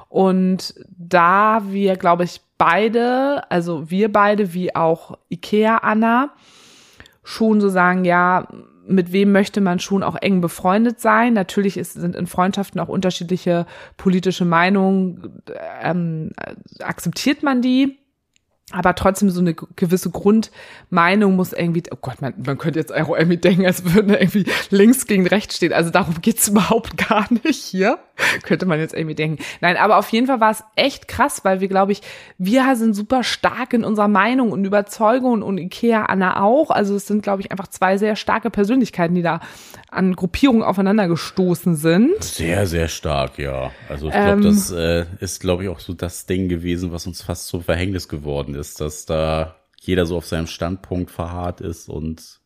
[0.10, 6.32] Und da wir, glaube ich, beide, also wir beide wie auch Ikea Anna,
[7.24, 8.48] schon so sagen, ja,
[8.88, 11.34] mit wem möchte man schon auch eng befreundet sein.
[11.34, 13.68] Natürlich ist, sind in Freundschaften auch unterschiedliche
[13.98, 15.44] politische Meinungen,
[15.82, 16.32] ähm,
[16.80, 18.00] akzeptiert man die
[18.72, 23.10] aber trotzdem so eine gewisse Grundmeinung muss irgendwie, oh Gott, man, man könnte jetzt auch
[23.16, 25.74] irgendwie denken, als würde irgendwie links gegen rechts stehen.
[25.74, 28.00] Also darum geht's überhaupt gar nicht hier.
[28.44, 29.44] Könnte man jetzt irgendwie denken.
[29.62, 32.02] Nein, aber auf jeden Fall war es echt krass, weil wir, glaube ich,
[32.38, 36.72] wir sind super stark in unserer Meinung und Überzeugung und Ikea Anna auch.
[36.72, 39.40] Also es sind, glaube ich, einfach zwei sehr starke Persönlichkeiten, die da
[39.90, 42.24] an Gruppierungen aufeinander gestoßen sind.
[42.24, 43.72] Sehr, sehr stark, ja.
[43.88, 47.08] Also ich glaube, ähm, das äh, ist, glaube ich, auch so das Ding gewesen, was
[47.08, 51.90] uns fast zum Verhängnis geworden ist, dass da jeder so auf seinem Standpunkt verharrt ist
[51.90, 52.39] und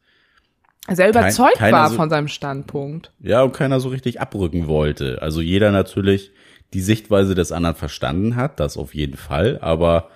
[0.90, 3.12] sehr überzeugt kein, war so, von seinem Standpunkt.
[3.20, 5.22] Ja, und keiner so richtig abrücken wollte.
[5.22, 6.32] Also jeder natürlich
[6.74, 10.10] die Sichtweise des anderen verstanden hat, das auf jeden Fall, aber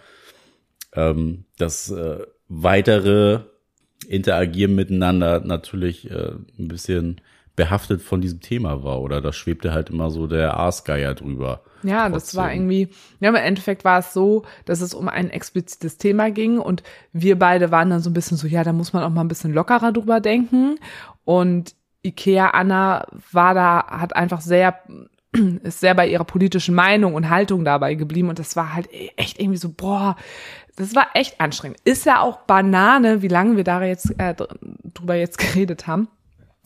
[0.94, 3.42] ähm, das äh, weitere
[4.08, 7.22] Interagieren miteinander natürlich äh, ein bisschen
[7.56, 11.62] behaftet von diesem Thema war oder da schwebte halt immer so der Aasgeier drüber.
[11.84, 15.98] Ja, das war irgendwie, ja, im Endeffekt war es so, dass es um ein explizites
[15.98, 19.04] Thema ging und wir beide waren dann so ein bisschen so, ja, da muss man
[19.04, 20.80] auch mal ein bisschen lockerer drüber denken
[21.24, 24.82] und Ikea Anna war da, hat einfach sehr,
[25.63, 29.40] ist sehr bei ihrer politischen Meinung und Haltung dabei geblieben und das war halt echt
[29.40, 30.16] irgendwie so, boah,
[30.78, 31.80] das war echt anstrengend.
[31.84, 34.36] Ist ja auch Banane, wie lange wir da jetzt äh,
[34.84, 36.08] drüber jetzt geredet haben.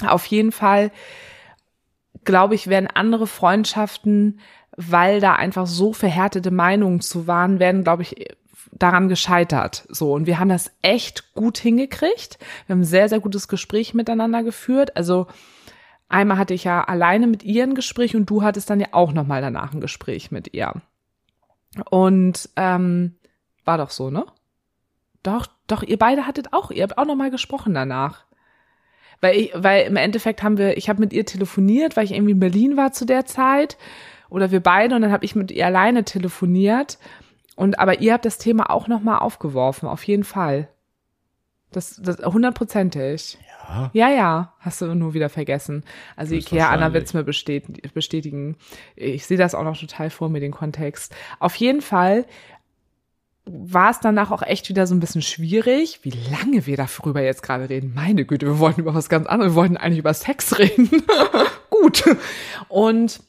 [0.05, 0.91] Auf jeden Fall,
[2.23, 4.39] glaube ich, werden andere Freundschaften,
[4.89, 8.27] weil da einfach so verhärtete Meinungen zu waren, werden, glaube ich,
[8.71, 9.85] daran gescheitert.
[9.89, 10.13] So.
[10.13, 12.39] Und wir haben das echt gut hingekriegt.
[12.65, 14.95] Wir haben ein sehr, sehr gutes Gespräch miteinander geführt.
[14.97, 15.27] Also,
[16.09, 19.13] einmal hatte ich ja alleine mit ihr ein Gespräch und du hattest dann ja auch
[19.13, 20.73] nochmal danach ein Gespräch mit ihr.
[21.89, 23.15] Und, ähm,
[23.63, 24.25] war doch so, ne?
[25.23, 28.25] Doch, doch, ihr beide hattet auch, ihr habt auch nochmal gesprochen danach.
[29.21, 32.31] Weil ich, weil im Endeffekt haben wir, ich habe mit ihr telefoniert, weil ich irgendwie
[32.31, 33.77] in Berlin war zu der Zeit.
[34.31, 36.97] Oder wir beide und dann habe ich mit ihr alleine telefoniert.
[37.57, 40.69] Und aber ihr habt das Thema auch nochmal aufgeworfen, auf jeden Fall.
[41.71, 43.37] Das, das hundertprozentig.
[43.67, 43.91] Ja.
[43.93, 45.83] Ja, ja, hast du nur wieder vergessen.
[46.15, 48.55] Also Ikea, Anna wird's mir bestätigen.
[48.95, 51.13] Ich sehe das auch noch total vor mir, den Kontext.
[51.39, 52.25] Auf jeden Fall
[53.45, 57.43] war es danach auch echt wieder so ein bisschen schwierig, wie lange wir darüber jetzt
[57.43, 57.93] gerade reden.
[57.93, 60.89] Meine Güte, wir wollten über was ganz anderes, wir wollten eigentlich über Sex reden.
[61.69, 62.03] Gut.
[62.69, 63.21] Und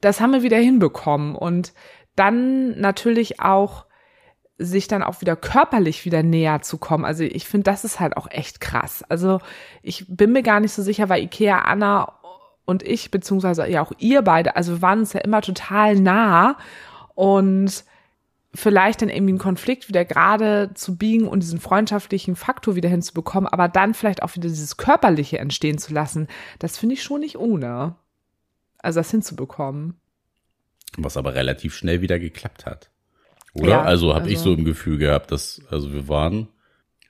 [0.00, 1.34] das haben wir wieder hinbekommen.
[1.34, 1.72] Und
[2.16, 3.86] dann natürlich auch
[4.58, 7.04] sich dann auch wieder körperlich wieder näher zu kommen.
[7.04, 9.04] Also ich finde, das ist halt auch echt krass.
[9.08, 9.40] Also
[9.82, 12.12] ich bin mir gar nicht so sicher, weil Ikea Anna
[12.64, 16.58] und ich, beziehungsweise ja auch ihr beide, also wir waren uns ja immer total nah
[17.14, 17.84] und
[18.52, 23.48] vielleicht dann irgendwie einen Konflikt wieder gerade zu biegen und diesen freundschaftlichen Faktor wieder hinzubekommen,
[23.48, 26.26] aber dann vielleicht auch wieder dieses körperliche entstehen zu lassen,
[26.58, 27.94] das finde ich schon nicht ohne.
[28.78, 30.00] Also das hinzubekommen.
[30.96, 32.90] Was aber relativ schnell wieder geklappt hat.
[33.54, 33.68] Oder?
[33.68, 36.48] Ja, also habe also, ich so im Gefühl gehabt, dass, also wir waren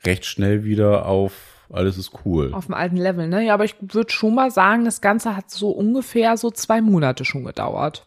[0.04, 2.54] recht schnell wieder auf alles ist cool.
[2.54, 3.44] Auf dem alten Level, ne?
[3.44, 7.24] Ja, aber ich würde schon mal sagen, das Ganze hat so ungefähr so zwei Monate
[7.24, 8.06] schon gedauert.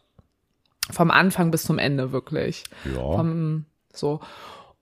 [0.89, 2.63] Vom Anfang bis zum Ende wirklich.
[2.85, 3.01] Ja.
[3.01, 4.19] Vom, so.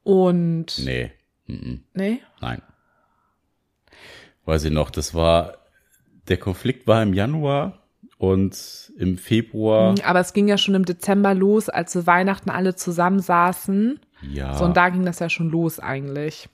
[0.04, 0.80] Und.
[0.80, 1.12] Nee.
[1.48, 1.84] Mhm.
[1.94, 2.22] Nee?
[2.40, 2.62] Nein.
[4.46, 5.58] Weiß ich noch, das war,
[6.30, 7.79] der Konflikt war im Januar
[8.20, 9.94] und im Februar.
[9.94, 14.00] Mhm, aber es ging ja schon im Dezember los, als wir Weihnachten alle zusammensaßen.
[14.22, 14.54] Ja.
[14.56, 16.50] So, und da ging das ja schon los eigentlich.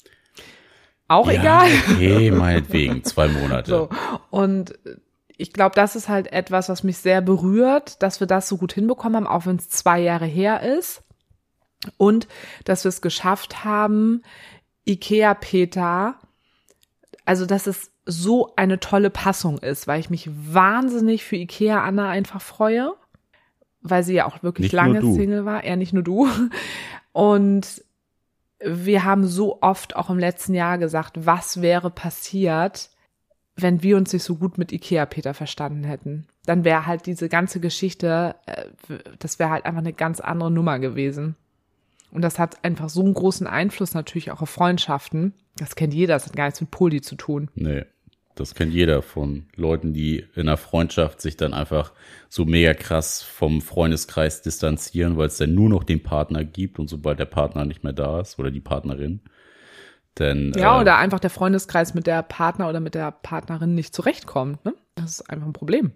[1.08, 1.69] Auch ja, egal.
[1.89, 3.71] Okay, meinetwegen, zwei Monate.
[3.71, 3.89] So.
[4.30, 4.75] Und
[5.38, 8.71] ich glaube, das ist halt etwas, was mich sehr berührt, dass wir das so gut
[8.73, 11.01] hinbekommen haben, auch wenn es zwei Jahre her ist.
[11.97, 12.28] Und
[12.63, 14.21] dass wir es geschafft haben,
[14.88, 16.19] Ikea Peter,
[17.25, 22.10] also dass es so eine tolle Passung ist, weil ich mich wahnsinnig für Ikea Anna
[22.10, 22.94] einfach freue,
[23.82, 26.28] weil sie ja auch wirklich nicht lange Single war, eher nicht nur du.
[27.12, 27.84] Und
[28.60, 32.89] wir haben so oft auch im letzten Jahr gesagt, was wäre passiert,
[33.56, 36.28] wenn wir uns nicht so gut mit Ikea Peter verstanden hätten.
[36.46, 38.65] Dann wäre halt diese ganze Geschichte, äh,
[39.20, 41.36] das wäre halt einfach eine ganz andere Nummer gewesen.
[42.12, 45.34] Und das hat einfach so einen großen Einfluss natürlich auch auf Freundschaften.
[45.58, 47.50] Das kennt jeder, das hat gar nichts mit Poli zu tun.
[47.56, 47.86] Nee,
[48.36, 51.93] das kennt jeder von Leuten, die in einer Freundschaft sich dann einfach
[52.30, 56.89] so mega krass vom Freundeskreis distanzieren, weil es dann nur noch den Partner gibt und
[56.89, 59.21] sobald der Partner nicht mehr da ist oder die Partnerin,
[60.19, 63.93] denn, ja, äh, oder einfach der Freundeskreis mit der Partner oder mit der Partnerin nicht
[63.93, 64.63] zurechtkommt.
[64.63, 64.74] Ne?
[64.95, 65.91] Das ist einfach ein Problem.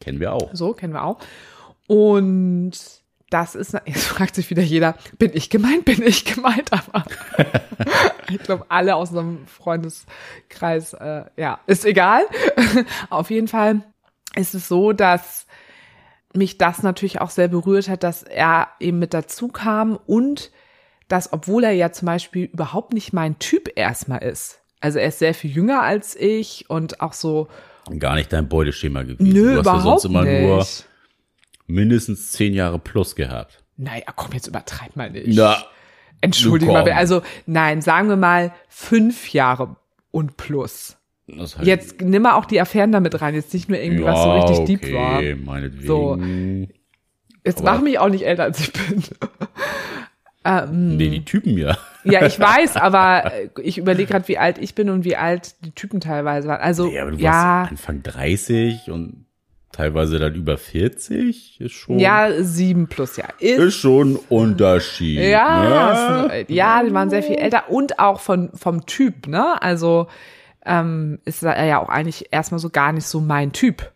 [0.00, 0.50] Kennen wir auch.
[0.52, 1.18] So, kennen wir auch.
[1.86, 2.72] Und
[3.32, 7.04] das ist, jetzt fragt sich wieder jeder, bin ich gemeint, bin ich gemeint, aber
[8.30, 12.22] ich glaube, alle aus unserem Freundeskreis, äh, ja, ist egal.
[13.10, 13.82] Auf jeden Fall
[14.36, 15.46] ist es so, dass
[16.34, 20.50] mich das natürlich auch sehr berührt hat, dass er eben mit dazu kam und
[21.08, 25.20] dass, obwohl er ja zum Beispiel überhaupt nicht mein Typ erstmal ist, also er ist
[25.20, 27.48] sehr viel jünger als ich und auch so.
[27.98, 29.32] Gar nicht dein Beuteschema gewesen.
[29.32, 30.42] Nö, du hast überhaupt ja sonst immer nicht.
[30.42, 30.66] nur
[31.72, 33.64] mindestens zehn Jahre plus gehabt.
[33.76, 35.28] Naja, komm, jetzt übertreib mal nicht.
[35.28, 35.64] Na,
[36.20, 39.76] Entschuldigung mal, also nein, sagen wir mal fünf Jahre
[40.10, 40.96] und plus.
[41.28, 44.22] Halt jetzt nimm mal auch die Affären damit rein, jetzt nicht nur irgendwie, ja, was
[44.22, 45.22] so richtig okay, deep war.
[45.44, 45.86] Meinetwegen.
[45.86, 46.18] So.
[47.44, 49.02] Jetzt mach mich auch nicht älter, als ich bin.
[50.44, 51.78] Ähm, nee, die Typen ja.
[52.04, 53.30] Ja, ich weiß, aber
[53.62, 56.60] ich überlege gerade, wie alt ich bin und wie alt die Typen teilweise waren.
[56.60, 57.30] Also, nee, aber du ja.
[57.30, 59.26] Warst Anfang 30 und
[59.72, 61.98] teilweise dann über 40 ist schon.
[61.98, 63.26] Ja, sieben plus, ja.
[63.38, 65.18] Ist, ist schon ein Unterschied.
[65.18, 66.44] Ja, ne?
[66.48, 69.60] ja, die waren sehr viel älter und auch von, vom Typ, ne?
[69.60, 70.08] Also,
[70.64, 73.92] ähm, ist er ja auch eigentlich erstmal so gar nicht so mein Typ.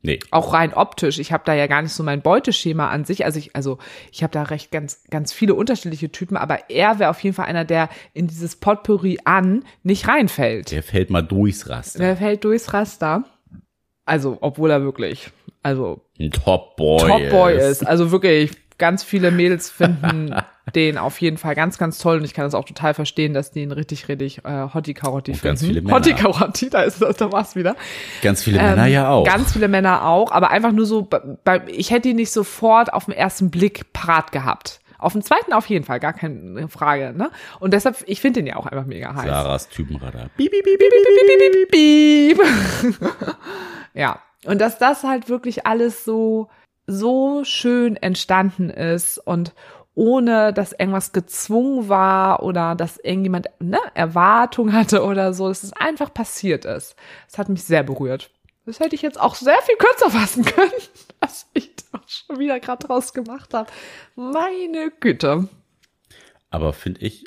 [0.00, 0.20] Nee.
[0.30, 1.18] Auch rein optisch.
[1.18, 3.24] Ich habe da ja gar nicht so mein Beuteschema an sich.
[3.24, 3.78] Also ich, also
[4.12, 7.46] ich habe da recht ganz, ganz viele unterschiedliche Typen, aber er wäre auf jeden Fall
[7.46, 10.70] einer, der in dieses Potpourri an nicht reinfällt.
[10.70, 11.98] Der fällt mal durchs Raster.
[11.98, 13.24] Der fällt durchs Raster.
[14.08, 15.30] Also, obwohl er wirklich,
[15.62, 17.82] also Ein Top-Boy Top-Boy ist.
[17.82, 17.86] ist.
[17.86, 20.34] Also wirklich, ganz viele Mädels finden
[20.74, 23.50] den auf jeden Fall ganz, ganz toll und ich kann das auch total verstehen, dass
[23.50, 25.46] die ihn richtig, richtig äh, Hotti Karotti finden.
[25.46, 25.96] ganz viele Männer.
[25.96, 27.74] Hotti Karotti, da ist das, da war's wieder.
[28.20, 29.24] Ganz viele Männer Ähm, ja auch.
[29.24, 31.08] Ganz viele Männer auch, aber einfach nur so,
[31.42, 34.80] bei- ich hätte ihn nicht sofort auf den ersten Blick parat gehabt.
[34.98, 37.12] Auf den zweiten auf jeden Fall, gar keine Frage.
[37.16, 37.30] Ne?
[37.60, 39.26] Und deshalb, ich finde den ja auch einfach mega heiß.
[39.26, 40.28] Sarahs Typenradar.
[40.36, 43.06] Piep, piep, piep, piep, piep, piep, piep.
[43.94, 46.48] ja, und dass das halt wirklich alles so,
[46.86, 49.54] so schön entstanden ist und
[49.94, 55.72] ohne dass irgendwas gezwungen war oder dass irgendjemand ne, Erwartung hatte oder so, dass es
[55.72, 56.94] einfach passiert ist.
[57.28, 58.30] Das hat mich sehr berührt.
[58.68, 60.70] Das hätte ich jetzt auch sehr viel kürzer fassen können,
[61.20, 63.70] was ich da schon wieder gerade draus gemacht habe.
[64.14, 65.48] Meine Güte.
[66.50, 67.24] Aber finde ich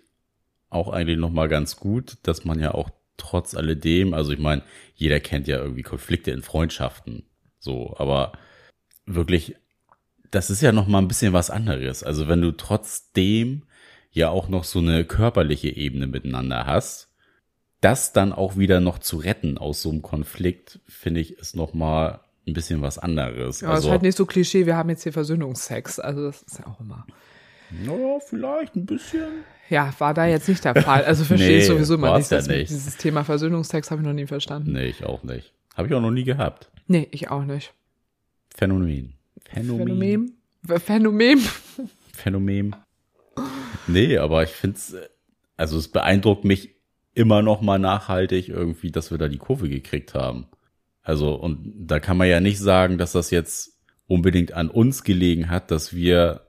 [0.70, 4.62] auch eigentlich noch mal ganz gut, dass man ja auch trotz alledem, also ich meine,
[4.94, 7.26] jeder kennt ja irgendwie Konflikte in Freundschaften,
[7.58, 8.34] so, aber
[9.08, 9.56] wirklich,
[10.30, 12.04] das ist ja noch mal ein bisschen was anderes.
[12.04, 13.64] Also wenn du trotzdem
[14.12, 17.11] ja auch noch so eine körperliche Ebene miteinander hast,
[17.82, 21.74] das dann auch wieder noch zu retten aus so einem Konflikt, finde ich, ist noch
[21.74, 23.64] mal ein bisschen was anderes.
[23.64, 26.00] Aber es also, ist halt nicht so Klischee, wir haben jetzt hier Versöhnungsex.
[26.00, 27.06] Also das ist ja auch immer.
[27.72, 29.44] naja, vielleicht ein bisschen.
[29.70, 31.06] Ja, war da jetzt nicht der Fall.
[31.06, 32.30] Also verstehe ich Nee, sowieso immer nicht.
[32.30, 32.70] ja nicht.
[32.70, 34.74] Dieses Thema Versöhnungstext habe ich noch nie verstanden.
[34.74, 35.54] Nee, ich auch nicht.
[35.76, 36.70] Habe ich auch noch nie gehabt.
[36.88, 37.74] Nee, ich auch nicht.
[38.54, 39.14] Phänomen.
[39.46, 40.36] Phänomen.
[40.64, 40.82] Phänomen?
[40.84, 41.40] Phänomen?
[42.14, 42.76] Phänomen.
[43.88, 45.08] Nee, aber ich find's, äh,
[45.58, 46.76] also es beeindruckt mich
[47.14, 50.48] immer noch mal nachhaltig irgendwie, dass wir da die Kurve gekriegt haben.
[51.04, 55.50] Also, und da kann man ja nicht sagen, dass das jetzt unbedingt an uns gelegen
[55.50, 56.42] hat, dass wir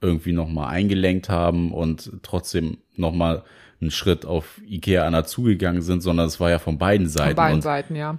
[0.00, 3.44] irgendwie noch mal eingelenkt haben und trotzdem noch mal
[3.80, 7.30] einen Schritt auf Ikea Anna zugegangen sind, sondern es war ja von beiden Seiten.
[7.30, 8.18] Von beiden und Seiten, ja.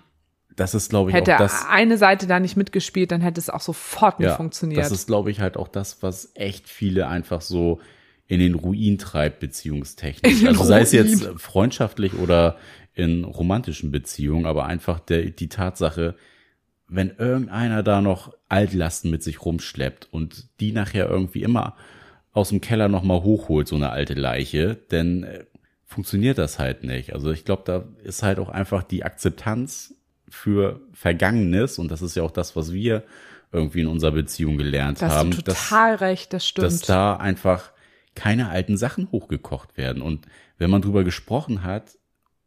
[0.55, 1.65] das ist, glaube ich, Hätte auch das.
[1.69, 4.81] eine Seite da nicht mitgespielt, dann hätte es auch sofort nicht funktioniert.
[4.81, 7.79] Das ist, glaube ich, halt auch das, was echt viele einfach so
[8.27, 10.45] in den Ruin treibt, beziehungstechnisch.
[10.45, 12.57] Also sei es jetzt freundschaftlich oder
[12.93, 16.15] in romantischen Beziehungen, aber einfach der, die Tatsache,
[16.87, 21.75] wenn irgendeiner da noch Altlasten mit sich rumschleppt und die nachher irgendwie immer
[22.33, 25.45] aus dem Keller nochmal hochholt, so eine alte Leiche, dann äh,
[25.85, 27.13] funktioniert das halt nicht.
[27.13, 29.95] Also ich glaube, da ist halt auch einfach die Akzeptanz
[30.29, 33.03] für Vergangenes und das ist ja auch das, was wir
[33.51, 36.65] irgendwie in unserer Beziehung gelernt da hast haben, du dass, total recht, das stimmt.
[36.65, 37.71] dass da einfach
[38.17, 40.01] keine alten Sachen hochgekocht werden.
[40.01, 40.25] Und
[40.57, 41.97] wenn man drüber gesprochen hat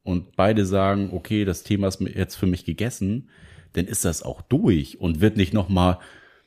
[0.03, 3.31] und beide sagen, okay, das Thema ist jetzt für mich gegessen,
[3.75, 5.99] dann ist das auch durch und wird nicht nochmal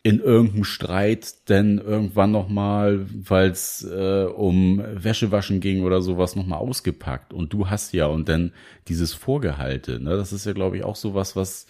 [0.05, 6.59] in irgendeinem Streit denn irgendwann nochmal, weil es äh, um Wäschewaschen ging oder sowas, nochmal
[6.59, 7.33] ausgepackt.
[7.33, 8.51] Und du hast ja und dann
[8.89, 10.17] dieses Vorgehalte, ne?
[10.17, 11.67] Das ist ja, glaube ich, auch sowas, was,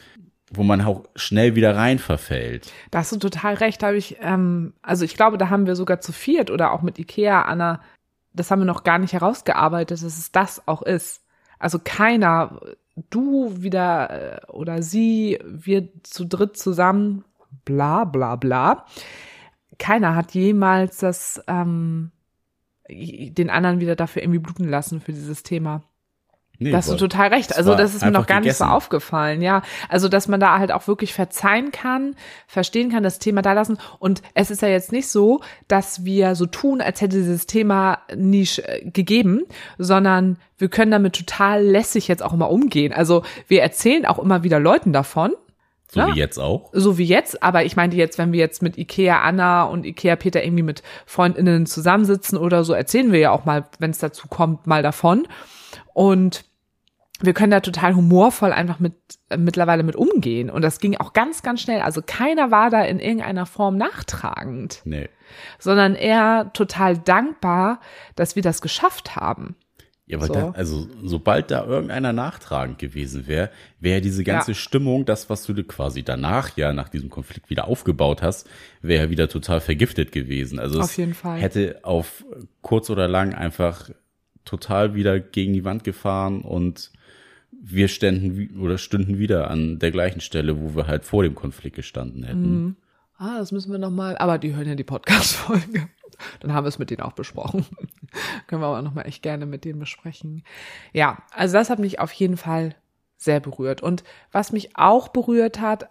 [0.53, 2.71] wo man auch schnell wieder rein verfällt.
[2.91, 5.99] Da hast du total recht, habe ich, ähm, also ich glaube, da haben wir sogar
[5.99, 7.81] zu viert oder auch mit Ikea, Anna,
[8.33, 11.23] das haben wir noch gar nicht herausgearbeitet, dass es das auch ist.
[11.59, 12.59] Also keiner,
[13.09, 17.23] du wieder äh, oder sie, wir zu dritt zusammen,
[17.65, 18.85] bla bla bla.
[19.79, 22.11] Keiner hat jemals das, ähm,
[22.89, 25.83] den anderen wieder dafür irgendwie bluten lassen für dieses Thema.
[26.59, 27.57] Nee, Da hast du total recht.
[27.57, 28.75] Also das ist mir noch gar nicht so gegessen.
[28.75, 29.63] aufgefallen, ja.
[29.89, 32.15] Also dass man da halt auch wirklich verzeihen kann,
[32.47, 33.77] verstehen kann, das Thema da lassen.
[33.99, 37.99] Und es ist ja jetzt nicht so, dass wir so tun, als hätte dieses Thema
[38.15, 39.41] nie äh, gegeben,
[39.77, 42.93] sondern wir können damit total lässig jetzt auch immer umgehen.
[42.93, 45.33] Also wir erzählen auch immer wieder Leuten davon,
[45.89, 46.07] So Ja.
[46.13, 46.69] wie jetzt auch.
[46.71, 50.15] so wie jetzt, aber ich meinte jetzt, wenn wir jetzt mit Ikea Anna und Ikea
[50.15, 54.27] Peter irgendwie mit Freundinnen zusammensitzen oder so, erzählen wir ja auch mal, wenn es dazu
[54.27, 55.27] kommt, mal davon.
[55.93, 56.45] Und
[57.21, 58.93] wir können da total humorvoll einfach mit
[59.29, 60.49] äh, mittlerweile mit umgehen.
[60.49, 61.81] Und das ging auch ganz, ganz schnell.
[61.81, 65.09] Also keiner war da in irgendeiner Form nachtragend, Nee.
[65.59, 67.79] sondern eher total dankbar,
[68.15, 69.55] dass wir das geschafft haben.
[70.05, 70.33] Ja, aber So.
[70.33, 74.55] da, also sobald da irgendeiner nachtragend gewesen wäre, wäre diese ganze Ja.
[74.55, 78.49] Stimmung, das, was du quasi danach ja nach diesem Konflikt wieder aufgebaut hast,
[78.81, 80.59] wäre ja wieder total vergiftet gewesen.
[80.59, 81.39] Also Auf es jeden Fall.
[81.39, 82.25] hätte auf
[82.61, 83.91] kurz oder lang einfach
[84.45, 86.91] total wieder gegen die Wand gefahren und
[87.51, 91.77] wir ständen oder stünden wieder an der gleichen Stelle, wo wir halt vor dem Konflikt
[91.77, 92.75] gestanden hätten.
[93.17, 94.17] Ah, das müssen wir noch mal.
[94.17, 95.87] Aber die hören ja die Podcast-Folge.
[96.41, 97.65] Dann haben wir es mit denen auch besprochen.
[98.47, 100.43] Können wir aber nochmal echt gerne mit denen besprechen.
[100.91, 102.75] Ja, also das hat mich auf jeden Fall
[103.15, 103.81] sehr berührt.
[103.81, 105.89] Und was mich auch berührt hat,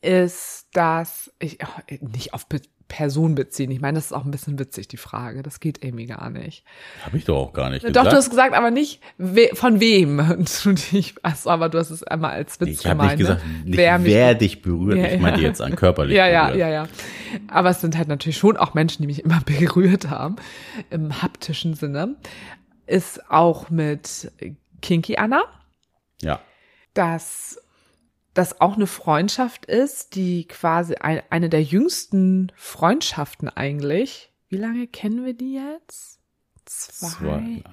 [0.00, 2.46] ist, dass ich oh, nicht auf
[2.88, 3.70] Person beziehen.
[3.70, 5.42] Ich meine, das ist auch ein bisschen witzig, die Frage.
[5.42, 6.64] Das geht Amy gar nicht.
[7.04, 7.96] Habe ich doch auch gar nicht gesagt.
[7.96, 10.18] Doch, du hast gesagt, aber nicht we von wem.
[11.22, 13.20] Achso, aber du hast es einmal als Witz ich gemeint.
[13.20, 14.98] Ich habe nicht gesagt, nicht, wer, wer dich berührt.
[14.98, 16.60] Ja, ich meine jetzt an körperlich Ja, ja, berührt.
[16.60, 16.88] ja, ja.
[17.48, 20.36] Aber es sind halt natürlich schon auch Menschen, die mich immer berührt haben,
[20.90, 22.16] im haptischen Sinne.
[22.86, 24.32] Ist auch mit
[24.80, 25.42] Kinky Anna.
[26.22, 26.40] Ja.
[26.94, 27.60] Das
[28.38, 34.32] das auch eine Freundschaft ist, die quasi ein, eine der jüngsten Freundschaften eigentlich.
[34.48, 36.20] Wie lange kennen wir die jetzt?
[36.64, 37.08] Zwei.
[37.08, 37.64] zwei.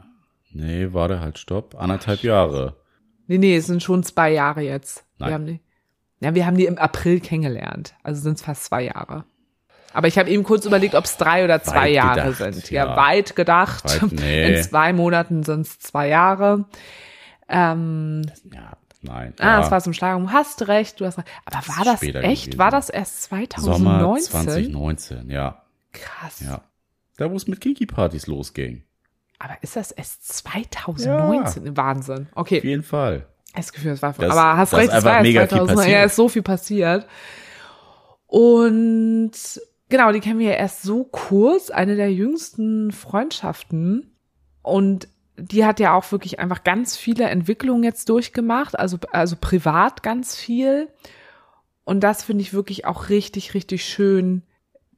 [0.51, 1.75] Nee, warte halt, stopp.
[1.75, 2.77] Anderthalb Jahre.
[3.27, 5.05] Nee, nee, es sind schon zwei Jahre jetzt.
[5.19, 5.29] Nein.
[5.29, 5.59] Wir haben die,
[6.19, 7.93] ja, wir haben die im April kennengelernt.
[8.01, 9.25] Also sind es fast zwei Jahre.
[9.93, 12.71] Aber ich habe eben kurz überlegt, ob es drei oder zwei weit Jahre gedacht, sind.
[12.71, 13.85] Ja, ja, weit gedacht.
[13.85, 14.55] Weit, nee.
[14.57, 16.65] In zwei Monaten sind es zwei Jahre.
[17.47, 19.33] Ähm, ja, Nein.
[19.39, 20.19] Ah, es war zum Schlager.
[20.19, 21.27] Du hast recht, du hast recht.
[21.45, 22.45] Aber war das echt?
[22.45, 22.57] Gewesen.
[22.57, 23.73] War das erst 2019?
[23.73, 25.63] Sommer 2019, ja.
[25.91, 26.41] Krass.
[26.41, 26.61] Ja.
[27.17, 28.83] Da, wo es mit Kiki-Partys losging.
[29.39, 31.65] Aber ist das erst 2019?
[31.65, 31.77] Ja.
[31.77, 32.27] Wahnsinn.
[32.35, 32.57] Okay.
[32.59, 33.27] Auf jeden Fall.
[33.55, 36.27] Das Gefühl, es war das, aber hast recht, es war mega 2000, ja, ist so
[36.27, 37.07] viel passiert.
[38.27, 39.31] Und
[39.87, 44.11] genau, die kennen wir ja erst so kurz, eine der jüngsten Freundschaften.
[44.61, 50.03] Und die hat ja auch wirklich einfach ganz viele Entwicklungen jetzt durchgemacht, also, also privat
[50.03, 50.89] ganz viel.
[51.83, 54.43] Und das finde ich wirklich auch richtig, richtig schön,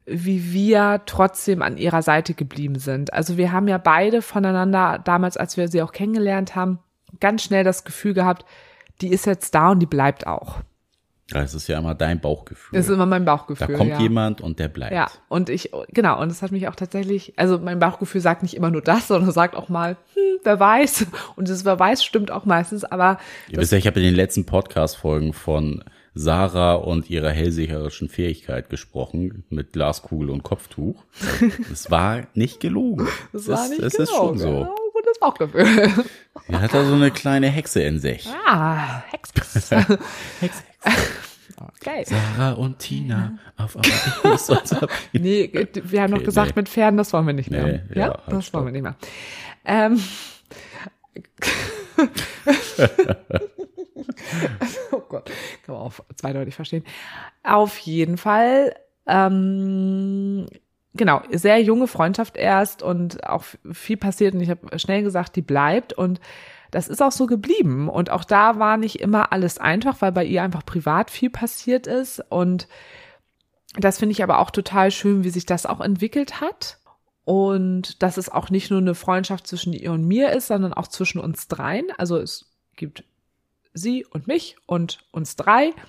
[0.05, 3.13] wie wir trotzdem an ihrer Seite geblieben sind.
[3.13, 6.79] Also wir haben ja beide voneinander damals, als wir sie auch kennengelernt haben,
[7.19, 8.45] ganz schnell das Gefühl gehabt,
[9.01, 10.61] die ist jetzt da und die bleibt auch.
[11.29, 12.77] Das ist ja immer dein Bauchgefühl.
[12.77, 13.67] Das ist immer mein Bauchgefühl.
[13.67, 13.99] Da kommt ja.
[13.99, 14.93] jemand und der bleibt.
[14.93, 18.55] Ja, und ich, genau, und das hat mich auch tatsächlich, also mein Bauchgefühl sagt nicht
[18.55, 21.07] immer nur das, sondern sagt auch mal, hm, wer weiß.
[21.35, 23.19] Und das wer weiß stimmt auch meistens, aber.
[23.49, 25.83] Ihr wisst ja, ich habe in den letzten Podcast-Folgen von
[26.17, 31.03] Sarah und ihrer hellseherischen Fähigkeit gesprochen mit Glaskugel und Kopftuch.
[31.71, 33.07] Es war nicht gelogen.
[33.33, 34.03] Es war nicht es gelogen.
[34.03, 34.59] ist schon so.
[34.61, 34.75] Ja,
[35.17, 36.05] gutes Bauchgefühl.
[36.47, 38.27] Er hat da so eine kleine Hexe in sich.
[38.45, 39.31] Ah, Hex.
[39.69, 39.71] Hex,
[40.39, 40.63] Hex.
[41.59, 42.03] Okay.
[42.05, 44.37] Sarah und Tina auf einmal.
[45.13, 45.49] nee,
[45.83, 46.61] wir haben okay, noch gesagt, nee.
[46.61, 47.65] mit Pferden, das wollen wir nicht mehr.
[47.65, 48.95] Nee, ja, ja das wollen wir nicht mehr.
[49.65, 49.99] Ähm,
[54.91, 55.31] oh Gott,
[55.65, 56.83] kann man auch zweideutig verstehen.
[57.41, 58.75] Auf jeden Fall,
[59.07, 60.45] ähm,
[60.97, 65.41] genau, sehr junge Freundschaft erst und auch viel passiert und ich habe schnell gesagt, die
[65.41, 66.19] bleibt und
[66.71, 67.89] das ist auch so geblieben.
[67.89, 71.87] Und auch da war nicht immer alles einfach, weil bei ihr einfach privat viel passiert
[71.87, 72.21] ist.
[72.29, 72.67] Und
[73.75, 76.79] das finde ich aber auch total schön, wie sich das auch entwickelt hat.
[77.23, 80.87] Und dass es auch nicht nur eine Freundschaft zwischen ihr und mir ist, sondern auch
[80.87, 81.87] zwischen uns dreien.
[81.97, 83.03] Also es gibt
[83.73, 85.71] sie und mich und uns drei.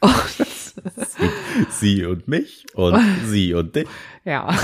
[0.00, 0.12] Und
[0.96, 1.30] sie,
[1.70, 3.88] sie und mich und sie und dich.
[4.24, 4.54] Ja.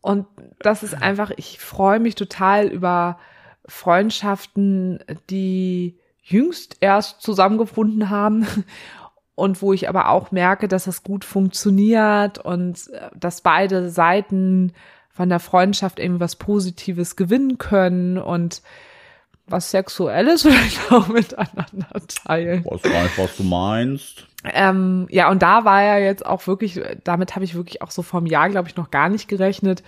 [0.00, 0.26] Und
[0.58, 3.18] das ist einfach, ich freue mich total über
[3.66, 8.46] Freundschaften, die jüngst erst zusammengefunden haben
[9.34, 14.72] und wo ich aber auch merke, dass es gut funktioniert und äh, dass beide Seiten
[15.10, 18.62] von der Freundschaft irgendwie was Positives gewinnen können und
[19.46, 21.88] was Sexuelles vielleicht auch miteinander
[22.24, 22.64] teilen.
[22.64, 24.26] Ich weiß gar nicht, was du meinst.
[24.44, 28.02] Ähm, ja, und da war ja jetzt auch wirklich, damit habe ich wirklich auch so
[28.02, 29.82] vom Jahr, glaube ich, noch gar nicht gerechnet,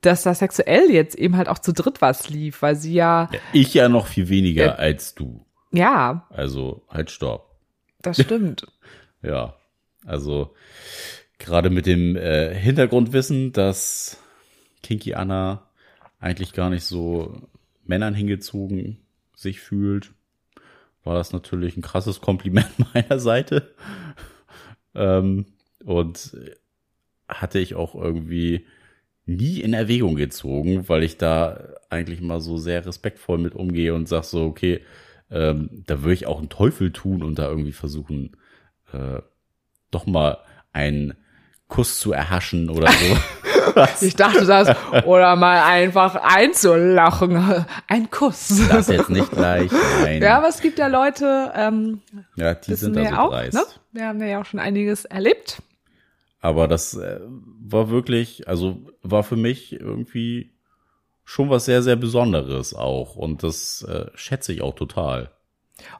[0.00, 3.28] dass da sexuell jetzt eben halt auch zu dritt was lief, weil sie ja.
[3.32, 5.46] ja ich ja noch viel weniger äh, als du.
[5.72, 6.26] Ja.
[6.30, 7.56] Also halt stopp.
[8.02, 8.66] Das stimmt.
[9.22, 9.54] ja.
[10.04, 10.54] Also
[11.38, 14.18] gerade mit dem äh, Hintergrundwissen, dass
[14.82, 15.70] Kinky Anna
[16.20, 17.40] eigentlich gar nicht so
[17.84, 18.98] Männern hingezogen
[19.34, 20.12] sich fühlt,
[21.04, 23.74] war das natürlich ein krasses Kompliment meiner Seite.
[24.94, 25.46] ähm,
[25.84, 26.36] und
[27.28, 28.66] hatte ich auch irgendwie
[29.26, 34.08] nie in Erwägung gezogen, weil ich da eigentlich mal so sehr respektvoll mit umgehe und
[34.08, 34.80] sag so, okay,
[35.30, 38.36] ähm, da würde ich auch einen Teufel tun und da irgendwie versuchen,
[38.92, 39.20] äh,
[39.90, 40.38] doch mal
[40.72, 41.14] einen
[41.68, 43.16] Kuss zu erhaschen oder so.
[44.06, 47.66] ich dachte das, oder mal einfach einzulachen.
[47.88, 48.62] Ein Kuss.
[48.68, 49.70] Das jetzt nicht gleich,
[50.02, 50.22] nein.
[50.22, 52.02] Ja, aber es gibt ja Leute, ähm,
[52.36, 53.54] ja, die sind da so auch, dreist.
[53.54, 53.64] Ne?
[53.92, 55.62] Wir haben ja auch schon einiges erlebt.
[56.40, 60.52] Aber das äh, war wirklich, also war für mich irgendwie
[61.24, 63.16] schon was sehr, sehr Besonderes auch.
[63.16, 65.30] Und das äh, schätze ich auch total.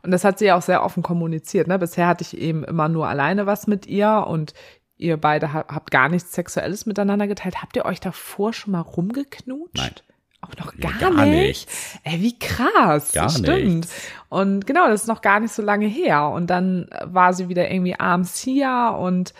[0.02, 1.66] Und das hat sie ja auch sehr offen kommuniziert.
[1.66, 1.78] Ne?
[1.78, 4.52] Bisher hatte ich eben immer nur alleine was mit ihr und
[4.96, 7.62] ihr beide habt gar nichts Sexuelles miteinander geteilt.
[7.62, 9.76] Habt ihr euch davor schon mal rumgeknutscht?
[9.76, 9.92] Nein.
[10.40, 11.68] Auch noch gar, ja, gar nicht.
[12.02, 13.12] Ey, wie krass.
[13.12, 13.64] Gar stimmt.
[13.64, 13.94] nichts.
[14.28, 16.28] Und genau, das ist noch gar nicht so lange her.
[16.28, 19.32] Und dann war sie wieder irgendwie abends hier und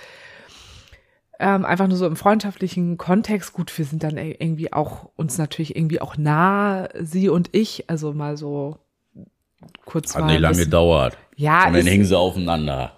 [1.38, 3.52] ähm, einfach nur so im freundschaftlichen Kontext.
[3.52, 7.90] Gut, wir sind dann irgendwie auch uns natürlich irgendwie auch nah, sie und ich.
[7.90, 8.78] Also mal so
[9.84, 10.32] kurz Hat mal.
[10.32, 11.18] nicht lange gedauert.
[11.36, 12.92] Ja, Und dann hingen sie aufeinander.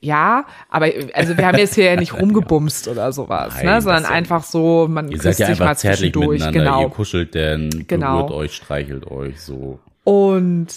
[0.00, 4.04] Ja, aber also wir haben jetzt hier ja nicht rumgebumst oder sowas, Nein, ne, sondern
[4.04, 6.70] einfach so, man Ihr küsst seid ja sich mal einfach zärtlich zwischendurch, miteinander.
[6.70, 6.82] genau.
[6.82, 8.16] Ihr kuschelt denn, Genau.
[8.26, 9.80] berührt euch, streichelt euch so.
[10.04, 10.68] Und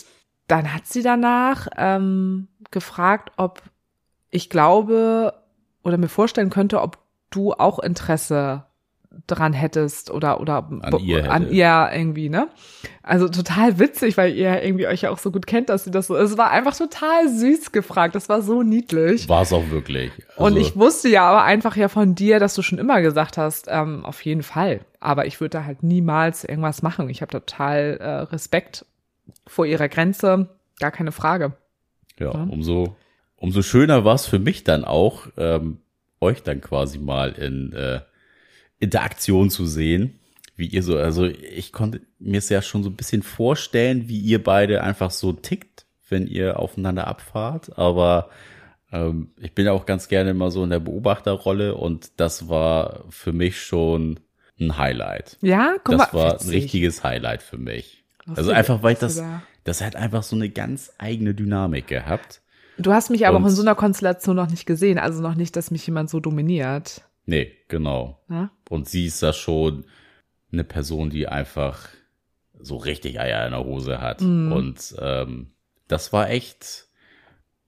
[0.47, 3.61] dann hat sie danach ähm, gefragt, ob
[4.31, 5.33] ich glaube
[5.83, 6.97] oder mir vorstellen könnte, ob
[7.29, 8.63] du auch Interesse
[9.27, 12.47] dran hättest oder oder An ihr an ihr irgendwie, ne?
[13.01, 16.07] Also total witzig, weil ihr irgendwie euch ja auch so gut kennt, dass sie das
[16.07, 16.15] so.
[16.15, 18.13] Es war einfach total süß gefragt.
[18.13, 19.27] Das war so niedlich.
[19.27, 20.11] War es auch wirklich.
[20.35, 23.37] Und Also, ich wusste ja aber einfach ja von dir, dass du schon immer gesagt
[23.37, 24.81] hast, ähm, auf jeden Fall.
[24.99, 27.09] Aber ich würde da halt niemals irgendwas machen.
[27.09, 28.85] Ich habe total äh, Respekt
[29.47, 30.49] vor ihrer Grenze,
[30.79, 31.53] gar keine Frage.
[32.19, 32.43] Ja, Ja.
[32.43, 32.95] umso,
[33.37, 35.79] umso schöner war es für mich dann auch, ähm,
[36.21, 38.01] euch dann quasi mal in äh,
[38.79, 40.19] Interaktion zu sehen,
[40.55, 44.19] wie ihr so, also ich konnte mir es ja schon so ein bisschen vorstellen, wie
[44.19, 48.29] ihr beide einfach so tickt, wenn ihr aufeinander abfahrt, aber
[48.91, 53.31] ähm, ich bin auch ganz gerne immer so in der Beobachterrolle und das war für
[53.33, 54.19] mich schon
[54.59, 55.37] ein Highlight.
[55.41, 56.19] Ja, guck das mal.
[56.19, 56.53] war ein witzig.
[56.55, 58.03] richtiges Highlight für mich.
[58.27, 61.87] Also Lustig, einfach, weil ich das, da- das hat einfach so eine ganz eigene Dynamik
[61.87, 62.41] gehabt.
[62.77, 65.35] Du hast mich aber auch Und- in so einer Konstellation noch nicht gesehen, also noch
[65.35, 67.01] nicht, dass mich jemand so dominiert.
[67.29, 68.19] Nee, genau.
[68.27, 68.49] Ne?
[68.69, 69.85] Und sie ist da schon
[70.51, 71.87] eine Person, die einfach
[72.59, 74.21] so richtig Eier in der Hose hat.
[74.21, 74.51] Mhm.
[74.51, 75.51] Und ähm,
[75.87, 76.87] das war echt,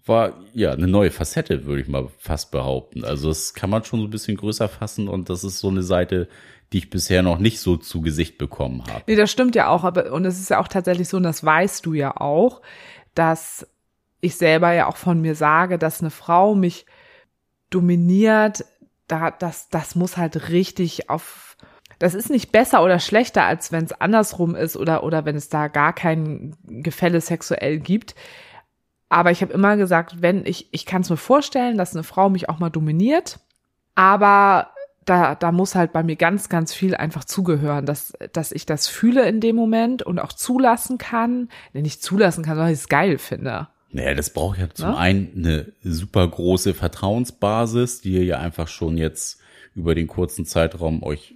[0.04, 3.06] war ja eine neue Facette, würde ich mal fast behaupten.
[3.06, 5.84] Also das kann man schon so ein bisschen größer fassen und das ist so eine
[5.84, 6.28] Seite,
[6.74, 9.04] die ich bisher noch nicht so zu Gesicht bekommen habe.
[9.06, 11.44] Nee, das stimmt ja auch, aber und es ist ja auch tatsächlich so, und das
[11.44, 12.64] weißt du ja auch,
[13.14, 13.68] dass
[14.22, 16.88] ich selber ja auch von mir sage, dass eine Frau mich
[17.70, 18.66] dominiert,
[19.12, 21.58] da das das muss halt richtig auf
[22.00, 25.50] das ist nicht besser oder schlechter, als wenn es andersrum ist oder oder wenn es
[25.50, 28.16] da gar kein Gefälle sexuell gibt.
[29.10, 32.30] Aber ich habe immer gesagt, wenn ich ich kann es mir vorstellen, dass eine Frau
[32.30, 33.40] mich auch mal dominiert,
[33.96, 34.72] aber
[35.06, 38.88] da, da muss halt bei mir ganz, ganz viel einfach zugehören, dass, dass ich das
[38.88, 41.50] fühle in dem Moment und auch zulassen kann.
[41.74, 43.68] Nicht zulassen kann, sondern ich es geil finde.
[43.94, 44.98] Naja, das braucht ja zum Ne?
[44.98, 49.40] einen eine super große Vertrauensbasis, die ihr ja einfach schon jetzt
[49.76, 51.36] über den kurzen Zeitraum euch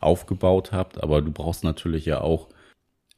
[0.00, 2.48] aufgebaut habt, aber du brauchst natürlich ja auch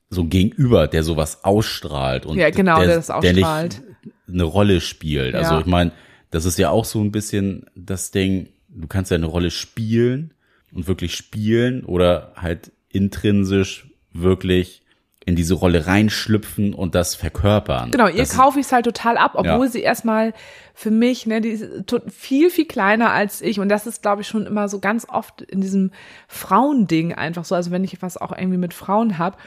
[0.08, 3.82] so ein Gegenüber, der sowas ausstrahlt und Ja, genau, der das der ausstrahlt.
[4.04, 5.34] nicht eine Rolle spielt.
[5.34, 5.60] Also Ja.
[5.60, 5.90] ich meine,
[6.30, 10.32] das ist ja auch so ein bisschen das Ding, du kannst ja eine Rolle spielen
[10.72, 14.82] und wirklich spielen oder halt intrinsisch wirklich
[15.26, 17.90] in diese Rolle reinschlüpfen und das verkörpern.
[17.90, 19.70] Genau, ihr kaufe ich es halt total ab, obwohl Ja.
[19.72, 20.32] sie erstmal
[20.72, 21.64] für mich, ne, die ist
[22.08, 23.58] viel, viel kleiner als ich.
[23.58, 25.90] Und das ist, glaube ich, schon immer so ganz oft in diesem
[26.28, 27.56] Frauending einfach so.
[27.56, 29.38] Also wenn ich was auch irgendwie mit Frauen hab,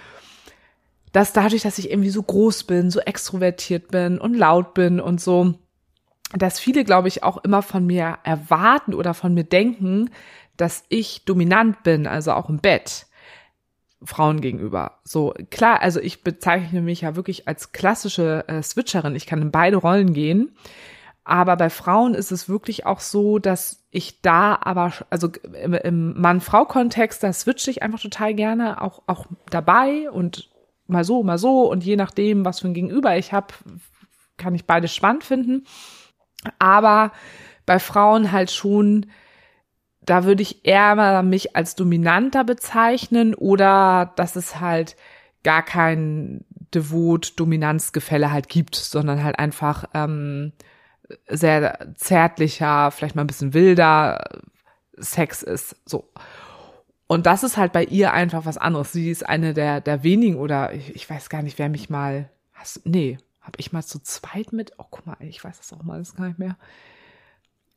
[1.14, 5.22] dass dadurch, dass ich irgendwie so groß bin, so extrovertiert bin und laut bin und
[5.22, 5.56] so,
[6.34, 10.10] dass viele, glaube ich, auch immer von mir erwarten oder von mir denken,
[10.58, 13.06] dass ich dominant bin, also auch im Bett.
[14.04, 15.00] Frauen gegenüber.
[15.04, 19.16] So, klar, also ich bezeichne mich ja wirklich als klassische äh, Switcherin.
[19.16, 20.56] Ich kann in beide Rollen gehen.
[21.26, 25.30] Aber bei Frauen ist es wirklich auch so, dass ich da aber, also
[25.62, 30.50] im, im Mann-Frau-Kontext, da switche ich einfach total gerne auch, auch dabei und
[30.88, 31.70] mal so, mal so.
[31.70, 33.54] Und je nachdem, was für ein Gegenüber ich habe,
[34.38, 35.66] kann ich beides spannend finden.
[36.58, 37.12] Aber
[37.66, 39.08] bei Frauen halt schon,
[40.02, 44.96] da würde ich eher mal mich als dominanter bezeichnen oder dass es halt
[45.44, 50.54] gar kein Devot-Dominanzgefälle halt gibt, sondern halt einfach ähm,
[51.28, 54.24] sehr zärtlicher, vielleicht mal ein bisschen wilder
[54.98, 55.76] Sex ist.
[55.86, 56.10] So.
[57.08, 58.92] Und das ist halt bei ihr einfach was anderes.
[58.92, 62.30] Sie ist eine der, der wenigen oder ich, ich weiß gar nicht, wer mich mal,
[62.54, 65.84] hast, nee, hab ich mal zu zweit mit, oh guck mal, ich weiß das auch
[65.84, 66.58] mal, das gar nicht mehr.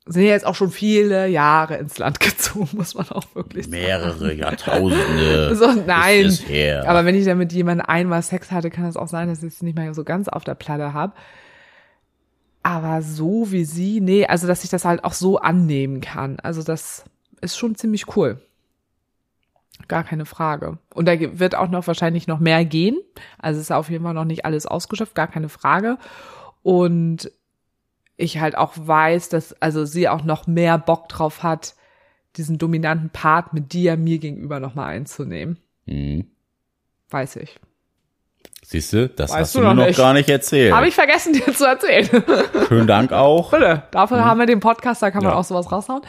[0.05, 3.77] Sind ja jetzt auch schon viele Jahre ins Land gezogen, muss man auch wirklich sagen.
[3.77, 5.55] mehrere Jahrtausende.
[5.57, 6.27] So, nein.
[6.27, 6.89] Ist es her.
[6.89, 9.55] Aber wenn ich dann mit jemandem einmal Sex hatte, kann es auch sein, dass ich
[9.55, 11.13] es nicht mehr so ganz auf der Platte habe.
[12.65, 16.39] Aber so wie sie, nee, also dass ich das halt auch so annehmen kann.
[16.41, 17.05] Also das
[17.41, 18.41] ist schon ziemlich cool.
[19.89, 20.79] Gar keine Frage.
[20.95, 22.99] Und da wird auch noch wahrscheinlich noch mehr gehen.
[23.39, 25.99] Also ist auf jeden Fall noch nicht alles ausgeschöpft, gar keine Frage.
[26.63, 27.31] Und
[28.17, 31.75] ich halt auch weiß, dass also sie auch noch mehr Bock drauf hat,
[32.37, 35.59] diesen dominanten Part mit dir mir gegenüber nochmal einzunehmen.
[35.87, 36.27] Mhm.
[37.11, 37.59] Weiß ich.
[38.65, 39.97] Siehst du, das Weißt hast du mir noch noch nicht.
[39.99, 40.73] gar nicht erzählt.
[40.73, 42.09] Habe ich vergessen, dir zu erzählen.
[42.69, 43.51] Schönen Dank auch.
[43.51, 45.39] Bitte, dafür haben wir den Podcast, da kann man Ja.
[45.39, 46.03] auch sowas raushauen.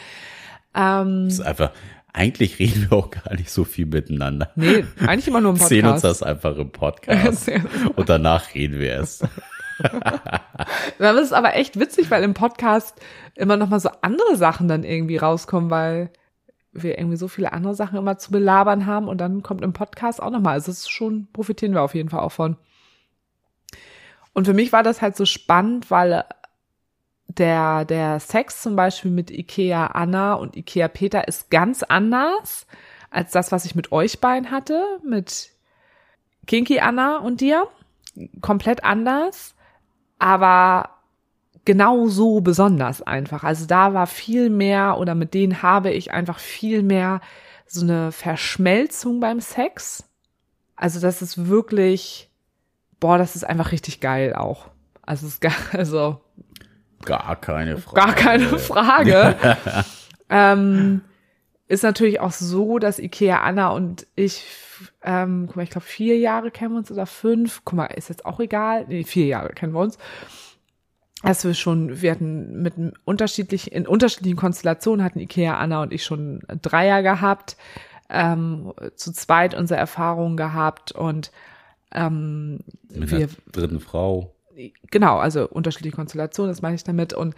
[0.75, 1.71] Ähm, Das ist einfach,
[2.13, 4.51] eigentlich reden wir auch gar nicht so viel miteinander.
[4.55, 6.21] nee, eigentlich immer nur im Erzählen uns Podcast.
[6.21, 7.51] das einfach im Podcast.
[7.95, 9.25] Und danach reden wir erst.
[10.99, 12.99] Das ist aber echt witzig, weil im Podcast
[13.35, 16.11] immer noch mal so andere Sachen dann irgendwie rauskommen, weil
[16.71, 20.21] wir irgendwie so viele andere Sachen immer zu belabern haben und dann kommt im Podcast
[20.21, 20.53] auch noch mal.
[20.53, 22.57] Also es ist schon, profitieren wir auf jeden Fall auch von.
[24.33, 26.25] Und für mich war das halt so spannend, weil
[27.27, 32.67] der, der Sex zum Beispiel mit Ikea Anna und Ikea Peter ist ganz anders
[33.09, 35.51] als das, was ich mit euch beiden hatte, mit
[36.47, 37.67] Kinky Anna und dir.
[38.41, 39.52] Komplett anders,
[40.23, 40.89] aber
[41.65, 43.43] genau so besonders einfach.
[43.43, 47.19] Also da war viel mehr oder mit denen habe ich einfach viel mehr
[47.67, 50.05] so eine Verschmelzung beim Sex.
[50.77, 52.29] Also das ist wirklich,
[53.01, 54.69] boah, das ist einfach richtig geil auch.
[55.01, 56.21] Also es ist gar, also
[57.03, 57.95] Gar keine Frage.
[57.95, 59.35] Gar keine Frage.
[60.29, 61.01] ähm,
[61.73, 64.45] ist natürlich auch so, dass Ikea Anna und ich,
[65.01, 67.61] ähm, guck mal, ich glaube vier Jahre kennen wir uns oder fünf.
[67.65, 68.85] Guck mal, ist jetzt auch egal.
[68.87, 69.97] Nee, vier Jahre kennen wir uns.
[71.23, 72.73] Dass wir schon, wir hatten mit
[73.05, 77.57] unterschiedlichen, in unterschiedlichen Konstellationen hatten Ikea Anna und ich schon Dreier gehabt,
[78.09, 81.31] ähm, zu zweit unsere Erfahrungen gehabt und
[81.91, 82.59] ähm,
[82.89, 84.35] Mit wir dritten Frau.
[84.91, 87.13] genau, also unterschiedliche Konstellationen, das meine ich damit.
[87.13, 87.35] Und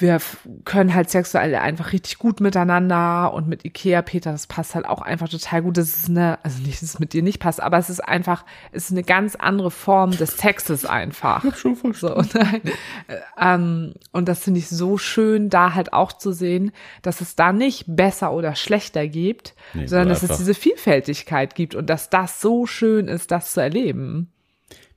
[0.00, 0.20] wir
[0.64, 5.02] können halt sexuell einfach richtig gut miteinander und mit Ikea, Peter, das passt halt auch
[5.02, 5.76] einfach total gut.
[5.76, 8.44] Das ist eine, also nicht, dass es mit dir nicht passt, aber es ist einfach,
[8.72, 11.44] es ist eine ganz andere Form des Sexes einfach.
[11.56, 12.60] Schon So, nein.
[13.08, 16.72] Äh, ähm, und das finde ich so schön, da halt auch zu sehen,
[17.02, 20.38] dass es da nicht besser oder schlechter gibt, Nee, sondern so dass es einfach.
[20.38, 24.32] diese Vielfältigkeit gibt und dass das so schön ist, das zu erleben.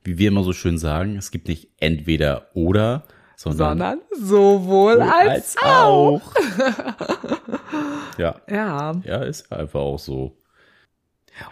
[0.02, 3.04] Wie wir immer so schön sagen, es gibt nicht entweder oder,
[3.44, 6.22] sondern, Sondern sowohl als, auch.
[8.18, 8.36] ja.
[8.48, 8.92] Ja.
[9.04, 10.36] Ja, ist einfach auch so.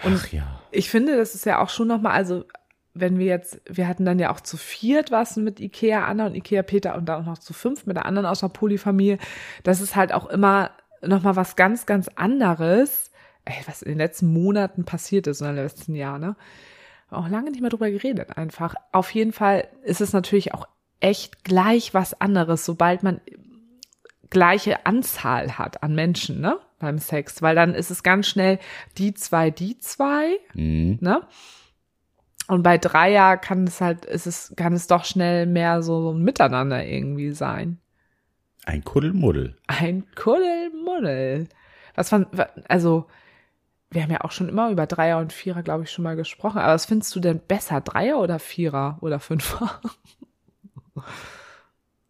[0.05, 0.61] Und Ach ja.
[0.71, 2.45] ich finde, das ist ja auch schon nochmal, also
[2.95, 6.35] wenn wir jetzt, wir hatten dann ja auch zu viert was mit Ikea Anna und
[6.35, 9.19] Ikea Peter und dann auch noch zu fünf mit der anderen aus der Polyfamilie.
[9.63, 10.71] Das ist halt auch immer
[11.03, 13.11] nochmal was ganz, ganz anderes,
[13.45, 16.37] ey, was in den letzten Monaten passiert ist in den letzten Jahren, ne?
[17.11, 18.75] Auch lange nicht mehr drüber geredet, einfach.
[18.91, 20.67] Auf jeden Fall ist es natürlich auch
[21.03, 23.21] echt gleich was anderes, sobald man
[24.31, 26.59] gleiche Anzahl hat an Menschen, ne?
[26.79, 28.59] Beim Sex, weil dann ist es ganz schnell
[28.99, 30.99] die zwei, die zwei, Mhm.
[31.01, 31.21] ne?
[32.49, 36.13] Und bei Dreier kann es halt, ist es, kann es doch schnell mehr so, so
[36.13, 37.79] ein Miteinander irgendwie sein.
[38.65, 39.57] Ein Kuddelmuddel.
[39.69, 41.49] Ein Kuddelmuddel.
[41.95, 42.27] Was wa-
[42.69, 43.07] also,
[43.91, 46.59] wir haben ja auch schon immer über Dreier und Vierer, glaube ich, schon mal gesprochen.
[46.59, 47.81] Aber was findest du denn besser?
[47.81, 49.81] Dreier oder Vierer oder Fünfer?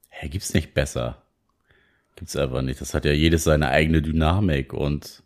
[0.09, 1.23] Hä, gibt's nicht besser.
[2.17, 2.81] Gibt's einfach nicht.
[2.81, 5.23] Das hat ja jedes seine eigene Dynamik und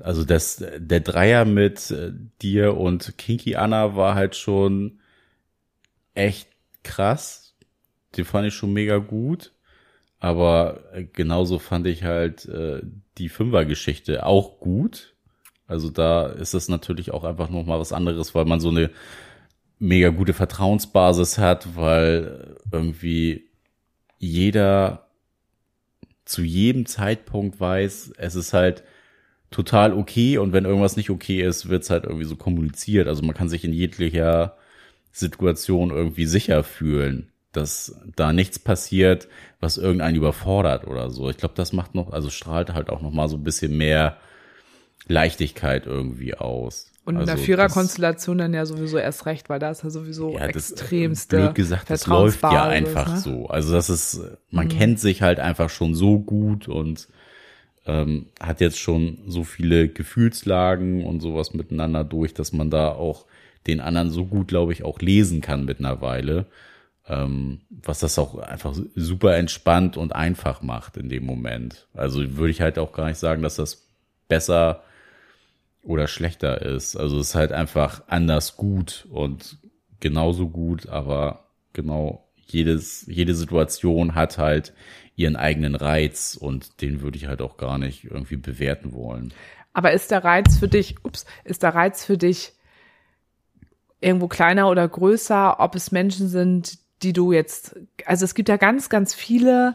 [0.00, 5.00] also das, der Dreier mit äh, dir und Kinky Anna war halt schon
[6.14, 6.48] echt
[6.82, 7.54] krass.
[8.16, 9.52] Den fand ich schon mega gut.
[10.18, 12.80] Aber äh, genauso fand ich halt äh,
[13.18, 15.14] die Fünfer-Geschichte auch gut.
[15.66, 18.90] Also da ist es natürlich auch einfach noch mal was anderes, weil man so eine
[19.82, 23.48] mega gute Vertrauensbasis hat, weil irgendwie
[24.18, 25.08] jeder
[26.24, 28.84] zu jedem Zeitpunkt weiß, es ist halt
[29.50, 33.08] total okay und wenn irgendwas nicht okay ist, wird's halt irgendwie so kommuniziert.
[33.08, 34.56] Also man kann sich in jeglicher
[35.10, 39.26] Situation irgendwie sicher fühlen, dass da nichts passiert,
[39.58, 41.28] was irgendeinen überfordert oder so.
[41.28, 44.16] Ich glaube, das macht noch, also strahlt halt auch noch mal so ein bisschen mehr
[45.08, 46.91] Leichtigkeit irgendwie aus.
[47.04, 49.90] Und in also der das- Viererkonstellation dann ja sowieso erst recht, weil da ist ja
[49.90, 51.36] sowieso ja, das, extremste.
[51.36, 53.20] Blöd gesagt, das läuft ja Vertrauensbasis, einfach ne?
[53.20, 53.46] so.
[53.48, 57.08] Also das ist, man kennt sich halt einfach schon so gut und
[57.86, 63.26] ähm, hat jetzt schon so viele Gefühlslagen und sowas miteinander durch, dass man da auch
[63.66, 66.46] den anderen so gut, glaube ich, auch lesen kann mittlerweile.
[67.08, 71.88] Ähm, was das auch einfach super entspannt und einfach macht in dem Moment.
[71.94, 73.88] Also würde ich halt auch gar nicht sagen, dass das
[74.28, 74.84] besser
[75.82, 76.96] oder schlechter ist.
[76.96, 79.58] Also es ist halt einfach anders gut und
[80.00, 84.74] genauso gut, aber genau jedes, jede Situation hat halt
[85.16, 89.32] ihren eigenen Reiz und den würde ich halt auch gar nicht irgendwie bewerten wollen.
[89.72, 92.52] Aber ist der Reiz für dich, ups, ist der Reiz für dich
[94.00, 97.76] irgendwo kleiner oder größer, ob es Menschen sind, die du jetzt,
[98.06, 99.74] also es gibt ja ganz, ganz viele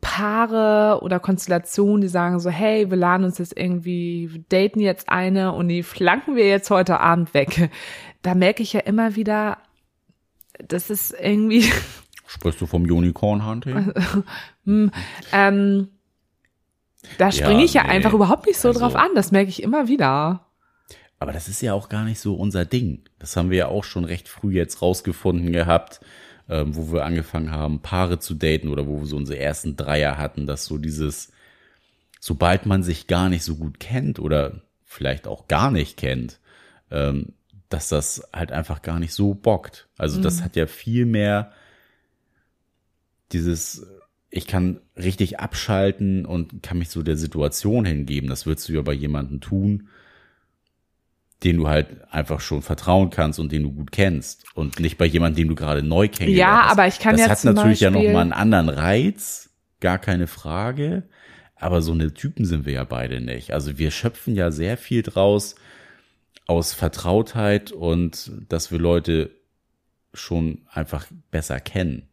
[0.00, 5.52] Paare oder Konstellationen, die sagen so, hey, wir laden uns jetzt irgendwie, daten jetzt eine
[5.52, 7.70] und die flanken wir jetzt heute Abend weg.
[8.20, 9.58] Da merke ich ja immer wieder,
[10.58, 11.70] das ist irgendwie.
[12.26, 13.92] Sprichst du vom Unicorn Hunting?
[14.64, 14.90] Hm,
[15.32, 15.88] ähm,
[17.16, 17.90] da springe ja, ich ja nee.
[17.90, 19.08] einfach überhaupt nicht so also, drauf an.
[19.14, 20.48] Das merke ich immer wieder.
[21.20, 23.02] Aber das ist ja auch gar nicht so unser Ding.
[23.18, 26.00] Das haben wir ja auch schon recht früh jetzt rausgefunden gehabt,
[26.48, 30.16] ähm, wo wir angefangen haben, Paare zu daten oder wo wir so unsere ersten Dreier
[30.18, 31.32] hatten, dass so dieses,
[32.20, 36.40] sobald man sich gar nicht so gut kennt oder vielleicht auch gar nicht kennt,
[36.90, 37.34] ähm,
[37.68, 39.88] dass das halt einfach gar nicht so bockt.
[39.98, 40.22] Also mhm.
[40.22, 41.52] das hat ja viel mehr
[43.32, 43.86] dieses,
[44.30, 48.30] ich kann richtig abschalten und kann mich so der Situation hingeben.
[48.30, 49.88] Das würdest du ja bei jemandem tun,
[51.44, 55.06] den du halt einfach schon vertrauen kannst und den du gut kennst und nicht bei
[55.06, 57.80] jemandem, den du gerade neu kennengelernt ja, aber ich kann das ja Das hat natürlich
[57.80, 61.04] Beispiel ja nochmal einen anderen Reiz, gar keine Frage.
[61.60, 63.52] Aber so eine Typen sind wir ja beide nicht.
[63.52, 65.56] Also wir schöpfen ja sehr viel draus
[66.46, 69.30] aus Vertrautheit und dass wir Leute
[70.14, 72.08] schon einfach besser kennen.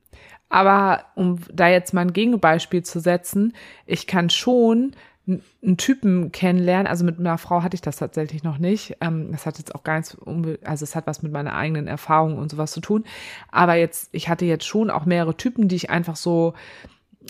[0.49, 3.53] Aber um da jetzt mal ein Gegenbeispiel zu setzen,
[3.85, 4.95] ich kann schon
[5.27, 6.87] einen Typen kennenlernen.
[6.87, 8.97] Also mit einer Frau hatte ich das tatsächlich noch nicht.
[9.01, 10.17] Ähm, das hat jetzt auch gar nichts,
[10.63, 13.03] also es hat was mit meiner eigenen Erfahrung und sowas zu tun.
[13.51, 16.53] Aber jetzt, ich hatte jetzt schon auch mehrere Typen, die ich einfach so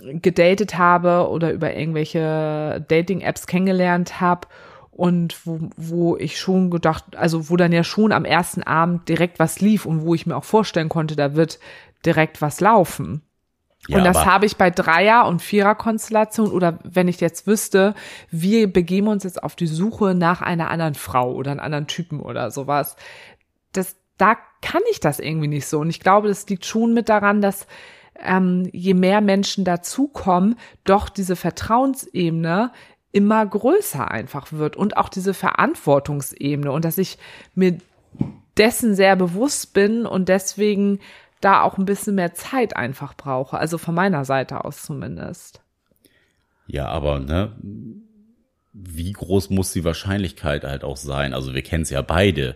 [0.03, 4.47] gedatet habe oder über irgendwelche Dating-Apps kennengelernt habe
[4.91, 9.39] und wo, wo ich schon gedacht, also wo dann ja schon am ersten Abend direkt
[9.39, 11.59] was lief und wo ich mir auch vorstellen konnte, da wird
[12.05, 13.21] direkt was laufen.
[13.87, 17.93] Ja, und das habe ich bei Dreier- und Vierer-Konstellation oder wenn ich jetzt wüsste,
[18.31, 22.19] wir begeben uns jetzt auf die Suche nach einer anderen Frau oder einem anderen Typen
[22.19, 22.95] oder sowas.
[23.73, 25.79] Das, da kann ich das irgendwie nicht so.
[25.79, 27.67] Und ich glaube, das liegt schon mit daran, dass
[28.19, 32.71] ähm, je mehr Menschen dazukommen, doch diese Vertrauensebene
[33.11, 37.17] immer größer einfach wird und auch diese Verantwortungsebene und dass ich
[37.53, 37.77] mir
[38.57, 40.99] dessen sehr bewusst bin und deswegen
[41.45, 45.61] da auch ein bisschen mehr Zeit einfach brauche, also von meiner Seite aus zumindest.
[46.67, 47.55] Ja, aber ne,
[48.73, 51.33] wie groß muss die Wahrscheinlichkeit halt auch sein?
[51.33, 52.55] Also wir kennen es ja beide,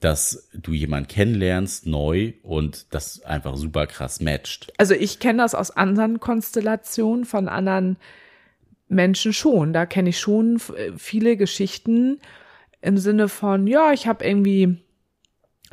[0.00, 4.72] dass du jemanden kennenlernst neu und das einfach super krass matcht.
[4.76, 7.96] Also ich kenne das aus anderen Konstellationen von anderen
[8.88, 9.72] Menschen schon.
[9.72, 10.60] Da kenne ich schon
[10.96, 12.18] viele Geschichten
[12.82, 14.76] im Sinne von, ja, ich habe irgendwie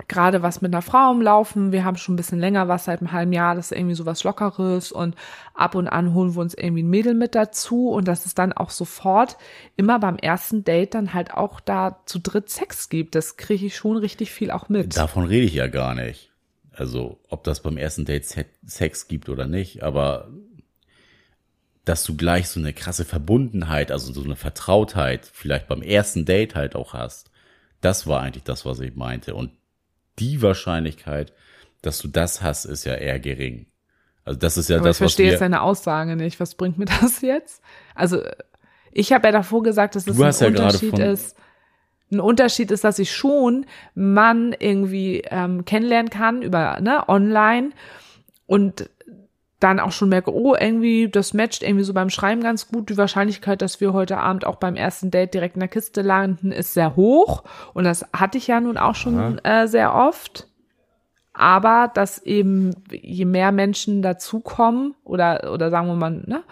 [0.07, 1.71] gerade was mit einer Frau im Laufen.
[1.71, 3.55] Wir haben schon ein bisschen länger was seit einem halben Jahr.
[3.55, 5.15] Das ist irgendwie so was Lockeres und
[5.53, 8.53] ab und an holen wir uns irgendwie ein Mädel mit dazu und dass es dann
[8.53, 9.37] auch sofort
[9.75, 13.15] immer beim ersten Date dann halt auch da zu dritt Sex gibt.
[13.15, 14.95] Das kriege ich schon richtig viel auch mit.
[14.97, 16.31] Davon rede ich ja gar nicht.
[16.73, 18.25] Also, ob das beim ersten Date
[18.65, 20.29] Sex gibt oder nicht, aber
[21.85, 26.55] dass du gleich so eine krasse Verbundenheit, also so eine Vertrautheit vielleicht beim ersten Date
[26.55, 27.31] halt auch hast.
[27.81, 29.33] Das war eigentlich das, was ich meinte.
[29.33, 29.51] Und
[30.21, 31.33] die Wahrscheinlichkeit,
[31.81, 33.65] dass du das hast, ist ja eher gering.
[34.23, 36.39] Also das ist ja Aber das, ich verstehe jetzt deine Aussage nicht.
[36.39, 37.61] Was bringt mir das jetzt?
[37.95, 38.21] Also
[38.91, 41.35] ich habe ja davor gesagt, dass es das ein ja Unterschied ist.
[42.11, 43.65] Ein Unterschied ist, dass ich schon
[43.95, 47.71] Mann irgendwie ähm, kennenlernen kann über ne online
[48.47, 48.89] und
[49.61, 52.89] dann auch schon merke, oh, irgendwie, das matcht irgendwie so beim Schreiben ganz gut.
[52.89, 56.51] Die Wahrscheinlichkeit, dass wir heute Abend auch beim ersten Date direkt in der Kiste landen,
[56.51, 57.43] ist sehr hoch.
[57.73, 60.47] Und das hatte ich ja nun auch schon äh, sehr oft.
[61.33, 66.43] Aber dass eben je mehr Menschen dazukommen oder, oder sagen wir mal, ne,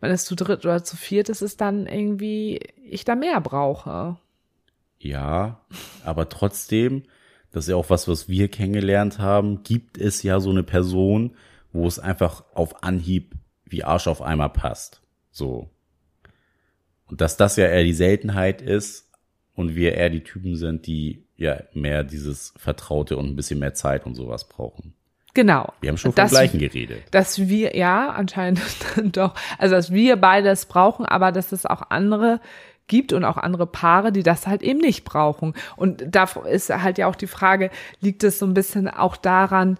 [0.00, 4.16] man ist zu dritt oder zu viert, ist es dann irgendwie, ich da mehr brauche.
[4.98, 5.60] Ja,
[6.04, 7.04] aber trotzdem,
[7.50, 11.32] das ist ja auch was, was wir kennengelernt haben, gibt es ja so eine Person,
[11.76, 15.02] wo es einfach auf Anhieb wie Arsch auf einmal passt.
[15.30, 15.70] So.
[17.06, 19.10] Und dass das ja eher die Seltenheit ist
[19.54, 23.74] und wir eher die Typen sind, die ja mehr dieses Vertraute und ein bisschen mehr
[23.74, 24.94] Zeit und sowas brauchen.
[25.34, 25.70] Genau.
[25.82, 27.02] Wir haben schon vom Gleichen geredet.
[27.10, 28.62] Dass wir, ja, anscheinend
[29.12, 32.40] doch, also dass wir beides brauchen, aber dass es auch andere
[32.86, 35.54] gibt und auch andere Paare, die das halt eben nicht brauchen.
[35.76, 37.70] Und da ist halt ja auch die Frage,
[38.00, 39.78] liegt es so ein bisschen auch daran,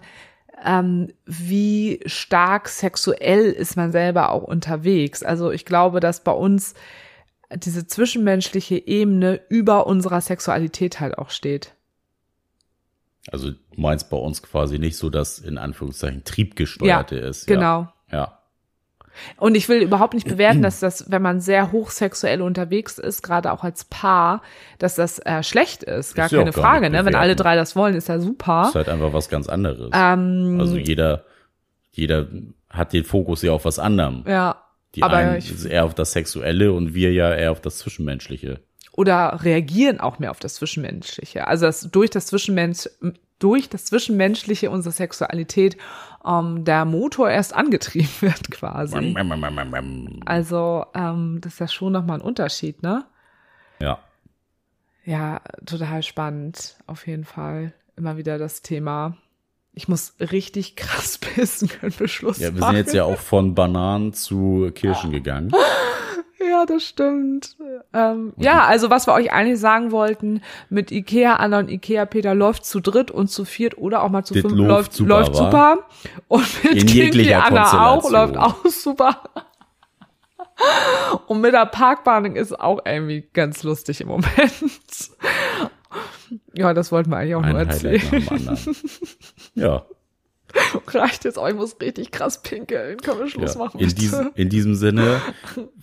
[0.63, 5.23] ähm, wie stark sexuell ist man selber auch unterwegs.
[5.23, 6.73] Also ich glaube, dass bei uns
[7.55, 11.73] diese zwischenmenschliche Ebene über unserer Sexualität halt auch steht.
[13.31, 17.49] Also du meinst bei uns quasi nicht so, dass in Anführungszeichen triebgesteuerte ja, ist.
[17.49, 17.93] Ja, genau.
[19.37, 23.51] Und ich will überhaupt nicht bewerten, dass das, wenn man sehr hochsexuell unterwegs ist, gerade
[23.51, 24.41] auch als Paar,
[24.79, 26.15] dass das äh, schlecht ist.
[26.15, 27.05] Gar Ist keine gar Frage, ne?
[27.05, 28.65] Wenn alle drei das wollen, ist ja super.
[28.69, 29.91] ist halt einfach was ganz anderes.
[29.93, 31.23] Ähm, also jeder,
[31.91, 32.27] jeder
[32.69, 34.23] hat den Fokus ja auf was anderem.
[34.27, 34.61] ja.
[34.95, 38.61] Die aber einen ich, eher auf das Sexuelle und wir ja eher auf das Zwischenmenschliche.
[38.93, 41.45] oder reagieren auch mehr auf das Zwischenmenschliche.
[41.45, 42.89] Also dass durch das Zwischenmensch,
[43.39, 45.77] durch das Zwischenmenschliche unserer Sexualität
[46.25, 48.95] ähm, der Motor erst angetrieben wird quasi.
[50.25, 53.05] Also ähm, das ist ja schon nochmal ein Unterschied, ne?
[53.79, 53.99] Ja.
[55.05, 57.73] Ja, total spannend, auf jeden Fall.
[57.95, 59.15] Immer wieder das Thema.
[59.73, 63.55] Ich muss richtig krass pissen können für Schluss Ja, wir sind jetzt ja auch von
[63.55, 65.51] Bananen zu Kirschen gegangen.
[66.49, 67.55] Ja, das stimmt.
[67.93, 72.35] Ähm, ja, also was wir euch eigentlich sagen wollten, mit Ikea, Anna und Ikea Peter
[72.35, 75.77] läuft zu dritt und zu viert oder auch mal zu fünf läuft super, läuft super.
[76.27, 79.21] Und mit In Kinky jeglicher Anna auch, läuft auch super.
[81.27, 84.31] Und mit der Parkbahn ist auch irgendwie ganz lustig im Moment.
[86.53, 88.01] Ja, das wollten wir eigentlich auch Ein nur erzählen.
[89.53, 89.85] Ja,
[90.87, 92.97] Reicht jetzt auch, ich muss richtig krass pinkeln.
[92.97, 93.59] Können wir Schluss ja.
[93.59, 93.79] machen?
[93.79, 95.21] In, diesem, in diesem Sinne,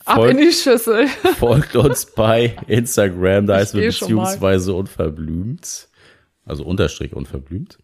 [0.04, 1.06] Ab in folgt, die Schüssel.
[1.38, 5.88] folgt uns bei Instagram, da ist wir beziehungsweise unverblümt.
[6.46, 7.78] Also Unterstrich unverblümt.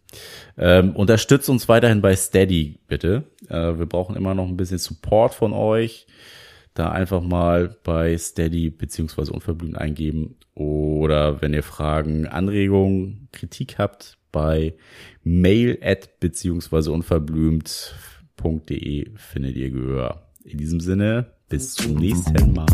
[0.57, 3.23] Ähm, unterstützt uns weiterhin bei Steady, bitte.
[3.49, 6.05] Äh, wir brauchen immer noch ein bisschen Support von euch.
[6.75, 10.37] Da einfach mal bei Steady beziehungsweise unverblümt eingeben.
[10.53, 14.73] Oder wenn ihr Fragen, Anregungen, Kritik habt, bei
[15.23, 20.27] mail at beziehungsweise unverblümt.de findet ihr Gehör.
[20.43, 22.67] In diesem Sinne, bis zum nächsten Mal.